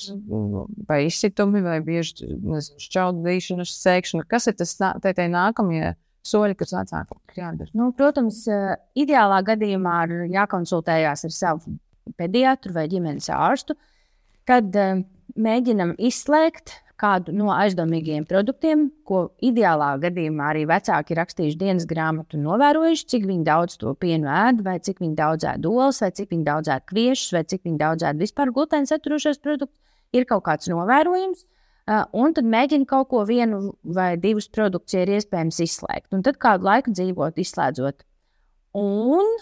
vai 0.87 1.01
izsitumi, 1.09 1.59
vai 1.65 1.81
bieži 1.83 2.29
šķaudīšanas, 2.85 3.73
sēkšana. 3.81 4.27
Kas 4.31 4.47
ir 4.47 4.55
tas 4.61 4.77
te, 4.79 5.11
te 5.11 5.27
nākamie? 5.31 5.97
soļi, 6.27 6.57
kas 6.59 6.73
vecākiem 6.75 7.19
jādara? 7.37 7.71
Nu, 7.77 7.91
protams, 7.95 8.41
eh, 8.51 8.73
ideālā 8.99 9.41
gadījumā 9.47 9.97
ir 10.07 10.25
jākonsultējās 10.33 11.27
ar 11.27 11.35
savu 11.35 11.77
pediatru 12.19 12.73
vai 12.75 12.87
ģimenes 12.91 13.29
ārstu. 13.33 13.75
Tad 14.47 14.75
uh, 14.79 15.01
mēģinam 15.37 15.95
izslēgt 15.97 16.81
kādu 16.97 17.33
no 17.35 17.51
aizdomīgiem 17.53 18.25
produktiem, 18.27 18.87
ko 19.05 19.27
ideālā 19.45 19.91
gadījumā 20.01 20.51
arī 20.51 20.63
vecāki 20.69 21.13
ir 21.13 21.19
rakstījuši 21.21 21.59
dienas 21.59 21.85
grāmatu, 21.89 22.39
novērojuši, 22.41 23.05
cik 23.13 23.27
daudz 23.45 23.77
to 23.81 23.93
pienu 24.01 24.29
ēd, 24.33 24.63
vai 24.65 24.79
cik 24.81 25.03
daudz 25.17 25.45
ēd 25.45 25.67
olas, 25.69 26.01
vai 26.01 26.09
cik 26.17 26.33
daudz 26.47 26.71
ēd 26.73 26.87
kviešus, 26.89 27.35
vai 27.37 27.43
cik 27.45 27.69
daudz 27.77 28.07
ēd 28.07 28.23
vispār 28.23 28.53
glutēna 28.55 28.89
saturošos 28.89 29.37
produktus. 29.43 29.77
Ir 30.15 30.25
kaut 30.25 30.45
kāds 30.47 30.69
novērojums, 30.71 31.43
un 32.15 32.33
tad 32.33 32.47
mēģina 32.47 32.87
kaut 32.87 33.09
ko 33.11 33.23
vienu 33.27 33.75
vai 33.83 34.15
divus 34.17 34.47
produktus, 34.49 34.95
ja 34.95 35.03
ir 35.05 35.17
iespējams 35.19 35.61
izslēgt. 35.67 36.09
Un 36.15 36.23
tad 36.25 36.39
kādu 36.41 36.65
laiku 36.65 36.95
dzīvot, 36.95 37.37
izslēdzot. 37.43 38.05
Un, 38.79 39.35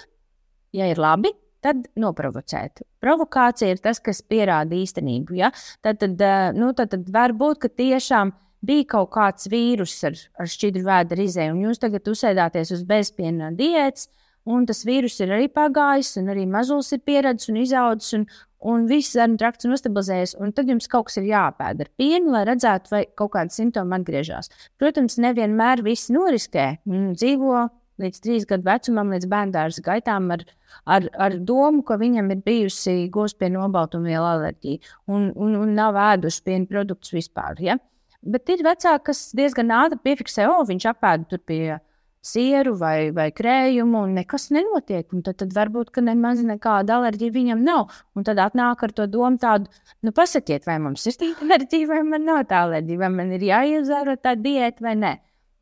ja 0.76 0.90
ir 0.92 1.00
labi, 1.00 1.32
tad 1.66 1.88
noprovocēt. 2.00 2.86
Provokācija 3.04 3.74
ir 3.74 3.82
tas, 3.84 4.00
kas 4.04 4.22
pierāda 4.22 4.78
īstenību. 4.78 5.38
Ja? 5.42 5.52
Tad, 5.86 6.00
tad, 6.04 6.22
uh, 6.22 6.50
nu, 6.58 6.72
tad, 6.78 6.94
tad 6.94 7.10
var 7.14 7.34
būt, 7.38 7.66
ka 7.66 7.74
tiešām 7.74 8.36
bija 8.66 8.90
kaut 8.96 9.12
kāds 9.16 9.50
vīrus 9.52 9.96
ar, 10.08 10.18
ar 10.40 10.50
šķidru 10.50 10.86
vēdera 10.86 11.26
izēju, 11.26 11.56
un 11.56 11.66
jūs 11.68 11.82
tagad 11.82 12.08
uzsēdāties 12.10 12.74
uz 12.76 12.84
bezpiena 12.88 13.52
diētas, 13.56 14.10
un 14.50 14.66
tas 14.70 14.84
vīrus 14.88 15.18
ir 15.22 15.34
arī 15.36 15.48
pagājis, 15.54 16.16
un 16.22 16.34
arī 16.34 16.46
mazulis 16.50 16.92
ir 16.96 17.04
pieredzējis 17.06 17.52
un 17.52 17.62
izaudzis, 17.62 18.18
un, 18.18 18.26
un 18.72 18.86
viss 18.90 19.16
zarnu 19.18 19.40
trakts 19.42 19.68
nostabilizējas, 19.70 20.36
un 20.42 20.54
tad 20.56 20.70
jums 20.72 20.90
kaut 20.92 21.10
kas 21.10 21.20
ir 21.22 21.30
jāpēd 21.30 21.86
ar 21.86 21.92
pienu, 22.00 22.34
lai 22.34 22.46
redzētu, 22.50 22.94
vai 22.94 23.04
kaut 23.18 23.34
kāda 23.38 23.54
simptoma 23.54 24.00
atgriežas. 24.00 24.52
Protams, 24.82 25.20
nevienmēr 25.22 25.86
viss 25.86 26.14
noriskē. 26.14 26.72
Dzīvo 26.86 27.68
līdz 28.02 28.22
trīs 28.24 28.46
gadu 28.50 28.68
vecumam, 28.68 29.14
līdz 29.16 29.30
bērnu 29.32 29.84
gaitām 29.86 30.30
ar, 30.36 30.46
ar, 30.86 31.10
ar 31.28 31.38
domu, 31.40 31.84
ka 31.88 31.98
viņam 32.02 32.32
ir 32.36 32.44
bijusi 32.46 33.10
gūsta 33.14 33.50
nobaltumvielu 33.54 34.26
alerģija 34.34 34.96
un, 35.08 35.32
un, 35.36 35.56
un 35.64 35.76
nav 35.78 35.96
ēduši 35.96 36.44
piena 36.46 36.70
produktus 36.70 37.16
vispār. 37.16 37.60
Ja? 37.64 37.80
Bet 38.26 38.50
ir 38.50 38.64
vecāki, 38.66 39.06
kas 39.12 39.28
diezgan 39.38 39.74
ātri 39.76 40.02
piefiksē, 40.02 40.48
o, 40.50 40.64
viņš 40.66 40.88
apēda 40.92 41.30
tur 41.30 41.44
pie 41.46 41.78
sieru 42.26 42.74
vai, 42.80 43.12
vai 43.14 43.28
krējumu, 43.36 44.02
un 44.08 44.16
nekas 44.18 44.50
nenotiek. 44.54 45.06
Un 45.14 45.22
tad, 45.26 45.38
tad 45.44 45.54
varbūt 45.54 45.94
nemaz 46.02 46.42
nekāda 46.46 46.98
alerģija 46.98 47.36
viņam 47.36 47.62
nav. 47.66 47.94
Un 48.18 48.26
tad 48.26 48.42
atnāk 48.42 48.82
ar 48.88 48.96
to 48.98 49.06
domu 49.12 49.38
tādu, 49.42 49.70
nu, 50.02 50.14
pasakiet, 50.16 50.66
vai 50.66 50.80
mums 50.82 51.06
ir 51.06 51.18
tāda 51.22 51.46
alerģija, 51.46 51.92
vai 51.94 52.02
man 52.10 52.26
nav 52.26 52.44
tā 52.50 52.66
alerģija, 52.66 53.04
vai 53.06 53.12
man 53.20 53.34
ir 53.38 53.46
jāiezēro 53.52 54.18
tā 54.18 54.36
diēta 54.42 54.88
vai 54.88 54.96
nē. 55.04 55.16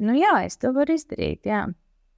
Nu, 0.04 0.16
jā, 0.18 0.38
es 0.48 0.56
to 0.60 0.72
varu 0.76 0.96
izdarīt. 0.96 1.44
Jā. 1.48 1.66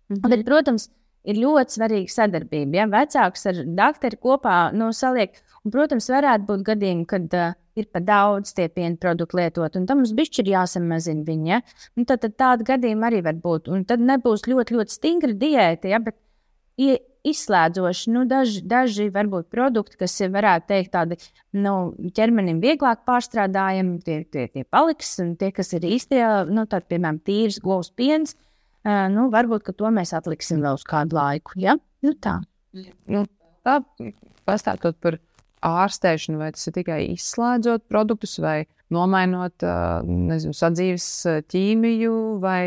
Mhm. 0.10 0.22
Un 0.22 0.32
tad, 0.34 0.46
protams, 0.48 0.90
ir 1.26 1.42
ļoti 1.42 1.80
svarīga 1.80 2.14
sadarbība. 2.14 2.82
Ja 2.82 2.88
vecāks 2.90 3.46
ar 3.50 3.62
doktoru 3.78 4.22
kopā 4.22 4.58
nu, 4.78 4.92
saliek, 4.94 5.38
un, 5.64 5.74
protams, 5.74 6.10
varētu 6.14 6.50
būt 6.50 6.66
gadījumi, 6.68 7.08
kad 7.10 7.34
uh, 7.34 7.56
ir 7.76 7.90
par 7.92 8.06
daudz 8.06 8.54
tie 8.56 8.68
piena 8.72 8.96
produktu 9.02 9.40
lietot, 9.40 9.76
un 9.76 9.88
tam 9.90 10.02
mums 10.02 10.14
bišķi 10.16 10.44
ir 10.44 10.54
jāsamazina 10.54 11.26
viņa. 11.28 11.50
Ja? 11.50 11.62
Nu, 11.98 12.06
tad, 12.06 12.22
tad 12.26 12.38
tāda 12.40 12.70
gadījuma 12.76 13.10
arī 13.10 13.24
var 13.26 13.42
būt. 13.42 13.72
Un 13.74 13.84
tad 13.90 14.04
nebūs 14.04 14.46
ļoti, 14.50 14.78
ļoti 14.78 14.96
stingra 14.96 15.36
diēta, 15.42 15.92
ja? 15.92 16.02
bet 16.04 16.20
izslēdzoši, 17.26 18.12
nu, 18.14 18.26
daži, 18.30 18.62
daži 18.68 19.08
varbūt 19.14 19.48
produkti, 19.54 19.98
kas 20.02 20.18
varētu 20.32 20.68
teikt 20.70 20.92
tādi 20.94 21.18
nu, 21.58 21.96
ķermenim 22.16 22.60
vieglāk 22.62 23.06
pārstrādājami, 23.08 23.98
tie, 24.06 24.18
tie, 24.30 24.46
tie 24.52 24.66
paliks, 24.70 25.16
un 25.24 25.34
tie, 25.40 25.50
kas 25.56 25.74
ir 25.74 25.88
īstie, 25.88 26.22
nu, 26.52 26.68
tad, 26.70 26.86
piemēram, 26.92 27.22
tīrs 27.26 27.62
govs 27.64 27.90
piens, 27.96 28.36
nu, 28.86 29.28
varbūt, 29.34 29.66
ka 29.66 29.74
to 29.74 29.90
mēs 29.94 30.14
atliksim 30.18 30.62
vēl 30.64 30.78
uz 30.78 30.86
kādu 30.88 31.18
laiku. 31.18 31.58
Ja? 31.62 31.76
Nu, 32.06 32.14
tā. 32.22 32.40
Nu, 33.10 33.26
tā 33.66 33.80
pastāstot 34.46 35.00
par 35.02 35.18
ārstēšanu, 35.66 36.38
vai 36.38 36.52
tas 36.54 36.68
ir 36.70 36.76
tikai 36.76 37.00
izslēdzot 37.16 37.88
produktus, 37.90 38.38
vai 38.44 38.68
nomainot 38.94 39.66
nezinu, 40.06 40.54
sadzīves 40.54 41.08
ķīmiju, 41.50 42.18
vai 42.44 42.66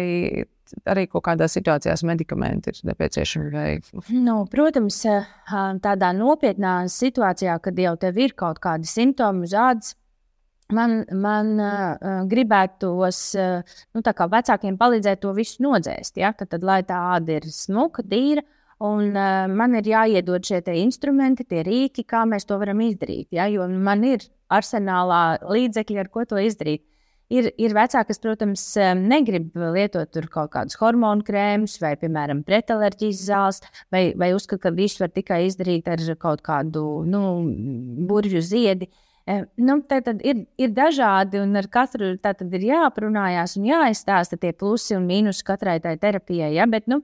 arī 0.90 1.06
kaut 1.08 1.24
kādās 1.28 1.54
situācijās 1.56 2.02
medikamenti 2.04 2.74
ir 2.74 2.80
nepieciešami. 2.90 3.52
Vai... 3.54 3.68
Nu, 4.10 4.40
protams, 4.50 4.98
tādā 5.84 6.10
nopietnā 6.16 6.74
situācijā, 6.92 7.54
kad 7.64 7.78
jau 7.78 7.94
tev 8.02 8.18
ir 8.20 8.34
kaut 8.36 8.58
kādi 8.64 8.90
simptomi 8.90 9.46
uz 9.46 9.54
ādas. 9.56 9.94
Man, 10.76 10.98
man 11.16 11.54
uh, 11.64 12.24
gribētos, 12.28 13.22
uh, 13.40 13.78
nu, 13.96 14.02
vecākiem 14.04 14.76
palīdzēt 14.76 15.22
to 15.22 15.32
visu 15.32 15.64
nodzēst. 15.64 16.18
Ja? 16.20 16.34
Tad, 16.36 16.50
tad, 16.52 16.66
lai 16.66 16.82
tā 16.84 16.98
āda 17.14 17.38
ir 17.38 17.46
smuka, 17.48 18.04
tīra, 18.04 18.44
uh, 18.44 18.58
Un, 18.78 19.08
uh, 19.10 19.48
man 19.50 19.74
ir 19.74 19.88
jāiedod 19.90 20.44
šie 20.46 20.60
instrumenti, 20.78 21.42
tie 21.42 21.64
rīki, 21.66 22.04
kā 22.06 22.22
mēs 22.30 22.46
to 22.46 22.58
varam 22.60 22.78
izdarīt. 22.84 23.26
Ja? 23.34 23.48
Jo 23.50 23.66
man 23.68 24.04
ir 24.06 24.22
arsenālā 24.54 25.40
līdzekļi, 25.42 25.98
ar 25.98 26.10
ko 26.14 26.22
to 26.28 26.38
izdarīt. 26.38 26.84
Ir, 27.28 27.50
ir 27.60 27.74
vecāki, 27.76 28.08
kas, 28.08 28.20
protams, 28.22 28.62
negrib 28.96 29.50
lietot 29.74 30.14
kaut 30.32 30.52
kādus 30.54 30.78
hormonu 30.80 31.26
krēmus 31.26 31.74
vai, 31.82 31.90
piemēram, 32.00 32.40
pretalerģijas 32.46 33.24
zāles, 33.26 33.60
vai, 33.92 34.14
vai 34.16 34.30
uzskata, 34.32 34.62
ka 34.62 34.72
visu 34.72 35.02
var 35.02 35.12
tikai 35.12 35.42
izdarīt 35.44 35.90
ar 35.92 36.00
kaut 36.22 36.40
kādu 36.46 36.86
nu, 37.04 37.20
burbuļu 38.08 38.40
ziedi. 38.40 38.88
Nu, 39.28 39.74
tad, 39.84 40.06
tad 40.06 40.22
ir, 40.24 40.46
ir 40.56 40.70
dažādi, 40.72 41.42
un 41.42 41.58
ar 41.60 41.66
katru 41.68 42.14
ir 42.16 42.62
jāaprunājās 42.64 43.58
un 43.58 43.66
jāizstāsta 43.68 44.38
tie 44.40 44.54
plusi 44.56 44.96
un 44.96 45.04
mīnusi 45.04 45.44
katrai 45.44 45.76
tai 45.84 45.98
terapijai. 46.00 46.54
Ja? 46.54 46.64
Bet, 46.70 46.86
nu, 46.88 47.02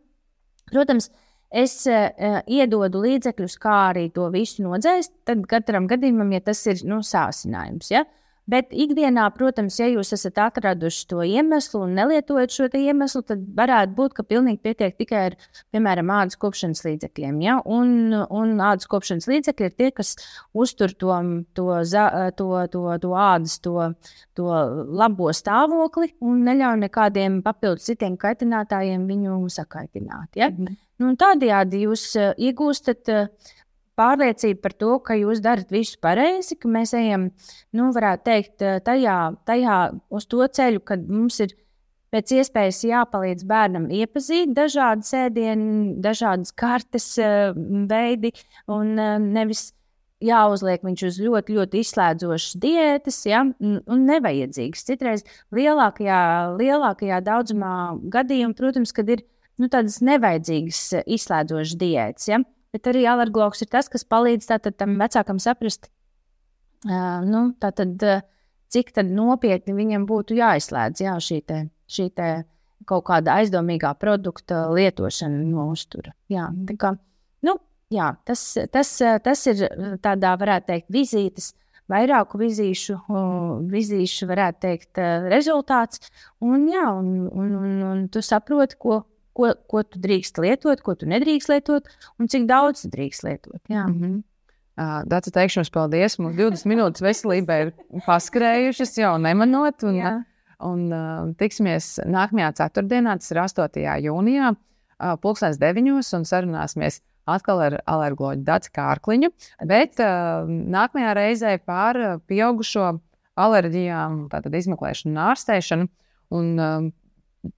protams, 0.70 1.10
uh, 1.10 1.24
es 1.54 1.74
uh, 1.86 2.40
iedodu 2.50 3.02
līdzekļus, 3.04 3.56
kā 3.62 3.76
arī 3.92 4.08
to 4.14 4.26
visu 4.34 4.64
nodzēst. 4.64 5.12
Tad 5.28 5.44
katram 5.50 5.88
gadījumam, 5.90 6.32
ja 6.34 6.42
tas 6.44 6.64
ir 6.70 6.82
nu, 6.88 7.00
sācinājums. 7.06 7.92
Ja? 7.94 8.04
Bet 8.50 8.74
ikdienā, 8.76 9.24
protams, 9.32 9.78
ja 9.80 9.86
jūs 9.88 10.10
esat 10.12 10.36
atraduši 10.42 11.06
to 11.08 11.22
iemeslu 11.24 11.80
un 11.86 11.94
nelietojat 11.96 12.52
šo 12.52 12.66
iemeslu, 12.76 13.22
tad 13.24 13.46
varētu 13.56 13.96
būt, 13.96 14.12
ka 14.18 14.24
pilnīgi 14.28 14.60
pietiek 14.66 14.98
tikai 14.98 15.22
ar, 15.30 15.36
piemēram, 15.72 16.12
ādas 16.12 16.36
kopšanas 16.42 16.84
līdzekļiem. 16.84 17.38
Ja? 17.40 17.56
Un, 17.64 18.12
un 18.12 18.52
ādas 18.60 18.90
kopšanas 18.90 19.30
līdzekļi 19.32 19.70
ir 19.70 19.76
tie, 19.80 19.88
kas 19.96 20.12
uztur 20.52 20.92
to, 20.92 21.16
to, 21.56 21.70
to, 22.36 22.50
to, 22.76 22.84
to 23.00 23.16
ādas, 23.16 23.56
to, 23.64 23.88
to 24.36 24.60
labo 25.00 25.32
stāvokli 25.32 26.12
un 26.20 26.44
neļauj 26.44 26.82
nekādiem 26.84 27.40
papildus 27.46 27.88
citiem 27.88 28.20
kaitinātājiem 28.20 29.08
viņu 29.08 29.40
sakaitināt. 29.56 30.34
Ja? 30.36 30.52
Mm. 30.52 30.76
Nu, 31.00 31.16
tādējādi 31.18 31.80
jūs 31.88 32.04
uh, 32.20 32.36
iegūstat 32.38 33.08
uh, 33.10 33.54
pārliecība 33.98 34.62
par 34.64 34.74
to, 34.78 34.94
ka 35.04 35.16
jūs 35.18 35.42
darat 35.44 35.70
visu 35.74 35.98
pareizi, 36.02 36.56
ka 36.60 36.70
mēs 36.70 36.94
ejam, 36.98 37.28
nu, 37.74 37.90
varētu 37.94 38.26
teikt, 38.28 38.56
eh, 38.62 38.80
tajā, 38.84 39.18
tajā 39.48 39.78
uz 40.10 40.26
to 40.26 40.46
ceļu, 40.58 40.82
kad 40.84 41.06
mums 41.08 41.40
ir 41.44 41.54
pēc 42.14 42.34
iespējas 42.38 42.84
jāpalīdz 42.86 43.46
bērnam 43.50 43.88
iepazīt 43.90 44.52
dažādas 44.54 45.10
ēdienu, 45.18 45.96
dažādas 45.98 46.52
kartes 46.54 47.08
uh, 47.18 47.50
veidi 47.90 48.30
un 48.70 48.92
uh, 48.94 49.16
nevis 49.18 49.72
jāuzliek 50.24 50.84
viņš 50.86 51.04
uz 51.08 51.18
ļoti, 51.22 51.56
ļoti 51.58 51.82
izslēdzošas 51.82 52.56
diētas, 52.62 53.18
ja, 53.28 53.42
un 53.44 54.06
nevajadzīgas. 54.08 54.86
Citreiz 54.88 55.24
lielākajā, 55.54 56.20
lielākajā 56.60 57.20
daudzumā 57.26 57.74
gadījumu, 58.14 58.56
protams, 58.58 58.94
kad 58.96 59.10
ir 59.10 59.24
nu, 59.60 59.68
tādas 59.72 60.00
nevajadzīgas 60.04 60.84
izslēdzošas 61.18 61.78
diētas. 61.80 62.30
Ja. 62.30 62.40
Bet 62.74 62.90
arī 62.90 63.04
alergologs 63.06 63.62
ir 63.62 63.70
tas, 63.70 63.86
kas 63.90 64.02
palīdz 64.10 64.48
tātad, 64.50 64.74
tam 64.80 64.96
vecākam 64.98 65.38
saprast, 65.42 65.86
uh, 66.88 67.20
nu, 67.22 67.46
tātad, 67.62 67.94
uh, 68.02 68.24
cik 68.74 68.90
nopietni 69.14 69.76
viņam 69.76 70.08
būtu 70.08 70.38
jāizslēdz 70.38 71.04
jā, 71.04 71.14
šī, 71.22 71.40
te, 71.46 71.60
šī 71.86 72.08
te 72.18 72.30
kaut 72.88 73.06
kāda 73.08 73.38
aizdomīgā 73.40 73.94
produkta 74.00 74.66
lietošana 74.74 75.42
no 75.46 75.70
kā, 76.80 76.94
nu, 77.46 77.58
jā, 77.94 78.10
tas, 78.26 78.42
tas, 78.74 78.96
tas 79.24 79.44
ir 79.52 79.66
tādā, 80.04 80.34
varētu 80.40 80.72
teikt, 80.72 80.90
vizītes. 80.94 81.52
Vairāku 81.92 82.38
vizīšu, 82.40 82.94
vizīšu 83.68 84.24
varētu 84.30 84.60
teikt, 84.62 85.00
rezultāts. 85.28 86.00
Un, 86.40 86.62
jā, 86.72 86.86
un, 86.96 87.26
un, 87.28 87.50
un, 87.58 87.74
un 87.90 87.98
tu 88.08 88.22
saproti, 88.24 88.78
ko, 88.80 89.02
ko, 89.34 89.50
ko 89.70 89.82
tu 89.86 90.00
drīkst 90.02 90.38
lietot, 90.42 90.82
ko 90.84 90.94
tu 90.98 91.08
nedrīkst 91.10 91.50
lietot, 91.52 91.90
un 92.18 92.30
cik 92.30 92.46
daudz 92.50 92.86
drīkst 92.90 93.26
lietot. 93.26 93.60
Jā. 93.68 93.86
Mm 93.88 93.98
-hmm. 94.00 94.22
Uh, 94.74 95.04
Dārts, 95.06 95.30
teikšu 95.30 95.60
jums 95.60 95.70
paldies. 95.70 96.16
Mums 96.18 96.34
20 96.34 96.66
minūtes 96.66 97.02
veselībai 97.04 97.58
ir 97.62 97.68
paskrējušas 98.08 98.96
jau 98.98 99.12
nemanot. 99.22 99.84
Un, 99.86 99.94
Jā. 99.94 100.14
un 100.66 100.88
uh, 100.90 101.28
tiksimies 101.38 102.00
nākamajā 102.10 102.48
ceturtdienā, 102.58 103.14
tas 103.20 103.30
ir 103.30 103.38
8. 103.38 103.84
jūnijā, 104.02 104.50
uh, 104.50 105.14
pulkstens 105.22 105.60
9. 105.62 105.92
un 106.18 106.26
sarunāsimies 106.26 106.98
atkal 107.30 107.62
ar 107.62 107.78
alergoloģu 107.86 108.42
Dārzu 108.42 108.74
Kārkliņu. 108.74 109.30
Bet 109.62 110.02
uh, 110.02 110.42
nākamajā 110.50 111.14
reizē 111.20 111.54
par 111.62 112.00
pieaugušo 112.26 112.96
alerģijām, 113.38 114.24
tātad 114.34 114.58
izmeklēšanu 114.58 115.14
un 115.14 115.22
ārstēšanu. 115.28 115.88
Un, 116.34 116.50
uh, 116.58 116.90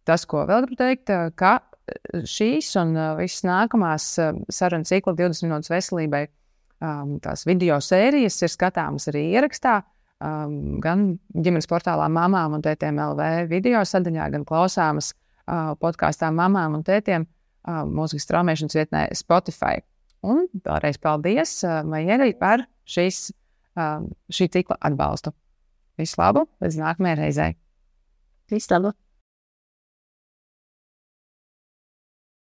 tas, 0.09 0.25
ko 0.29 0.45
vēl 0.49 0.67
gribu 0.67 0.79
teikt, 0.81 1.13
ka 1.39 1.59
šīs 2.27 2.73
un 2.81 2.97
visas 3.21 3.45
nākamās 3.47 4.09
sarunas 4.53 4.91
cikla 4.91 5.15
20 5.19 5.47
minūtes 5.47 5.71
veselībai, 5.71 6.25
tās 7.23 7.47
video 7.47 7.79
sērijas 7.81 8.41
ir 8.43 8.53
skatāmas 8.53 9.07
arī 9.13 9.29
ierakstā. 9.37 9.79
Gan 10.83 11.07
ģimenes 11.37 11.69
portālā 11.69 12.09
mamām 12.11 12.57
un 12.57 12.65
tētiem 12.65 12.99
LV 13.05 13.47
video 13.53 13.85
sadaļā, 13.85 14.31
gan 14.35 14.47
klausāmas 14.49 15.13
podkāstā 15.47 16.33
mamām 16.35 16.81
un 16.81 16.85
tētiem 16.87 17.29
mūzikas 17.67 18.29
traumēšanas 18.31 18.79
vietnē 18.81 19.07
Spotify. 19.15 19.83
Un 20.27 20.47
vēlreiz 20.65 20.99
paldies 20.99 21.59
Maijai 21.87 22.33
par 22.41 22.65
šīs, 22.89 23.29
šī 23.77 24.49
cikla 24.59 24.81
atbalstu. 24.89 25.37
Visu 26.01 26.19
labu, 26.21 26.49
līdz 26.61 26.83
nākamajai 26.83 27.19
reizei! 27.23 27.53
Visu 28.51 28.75
labu! 28.75 28.97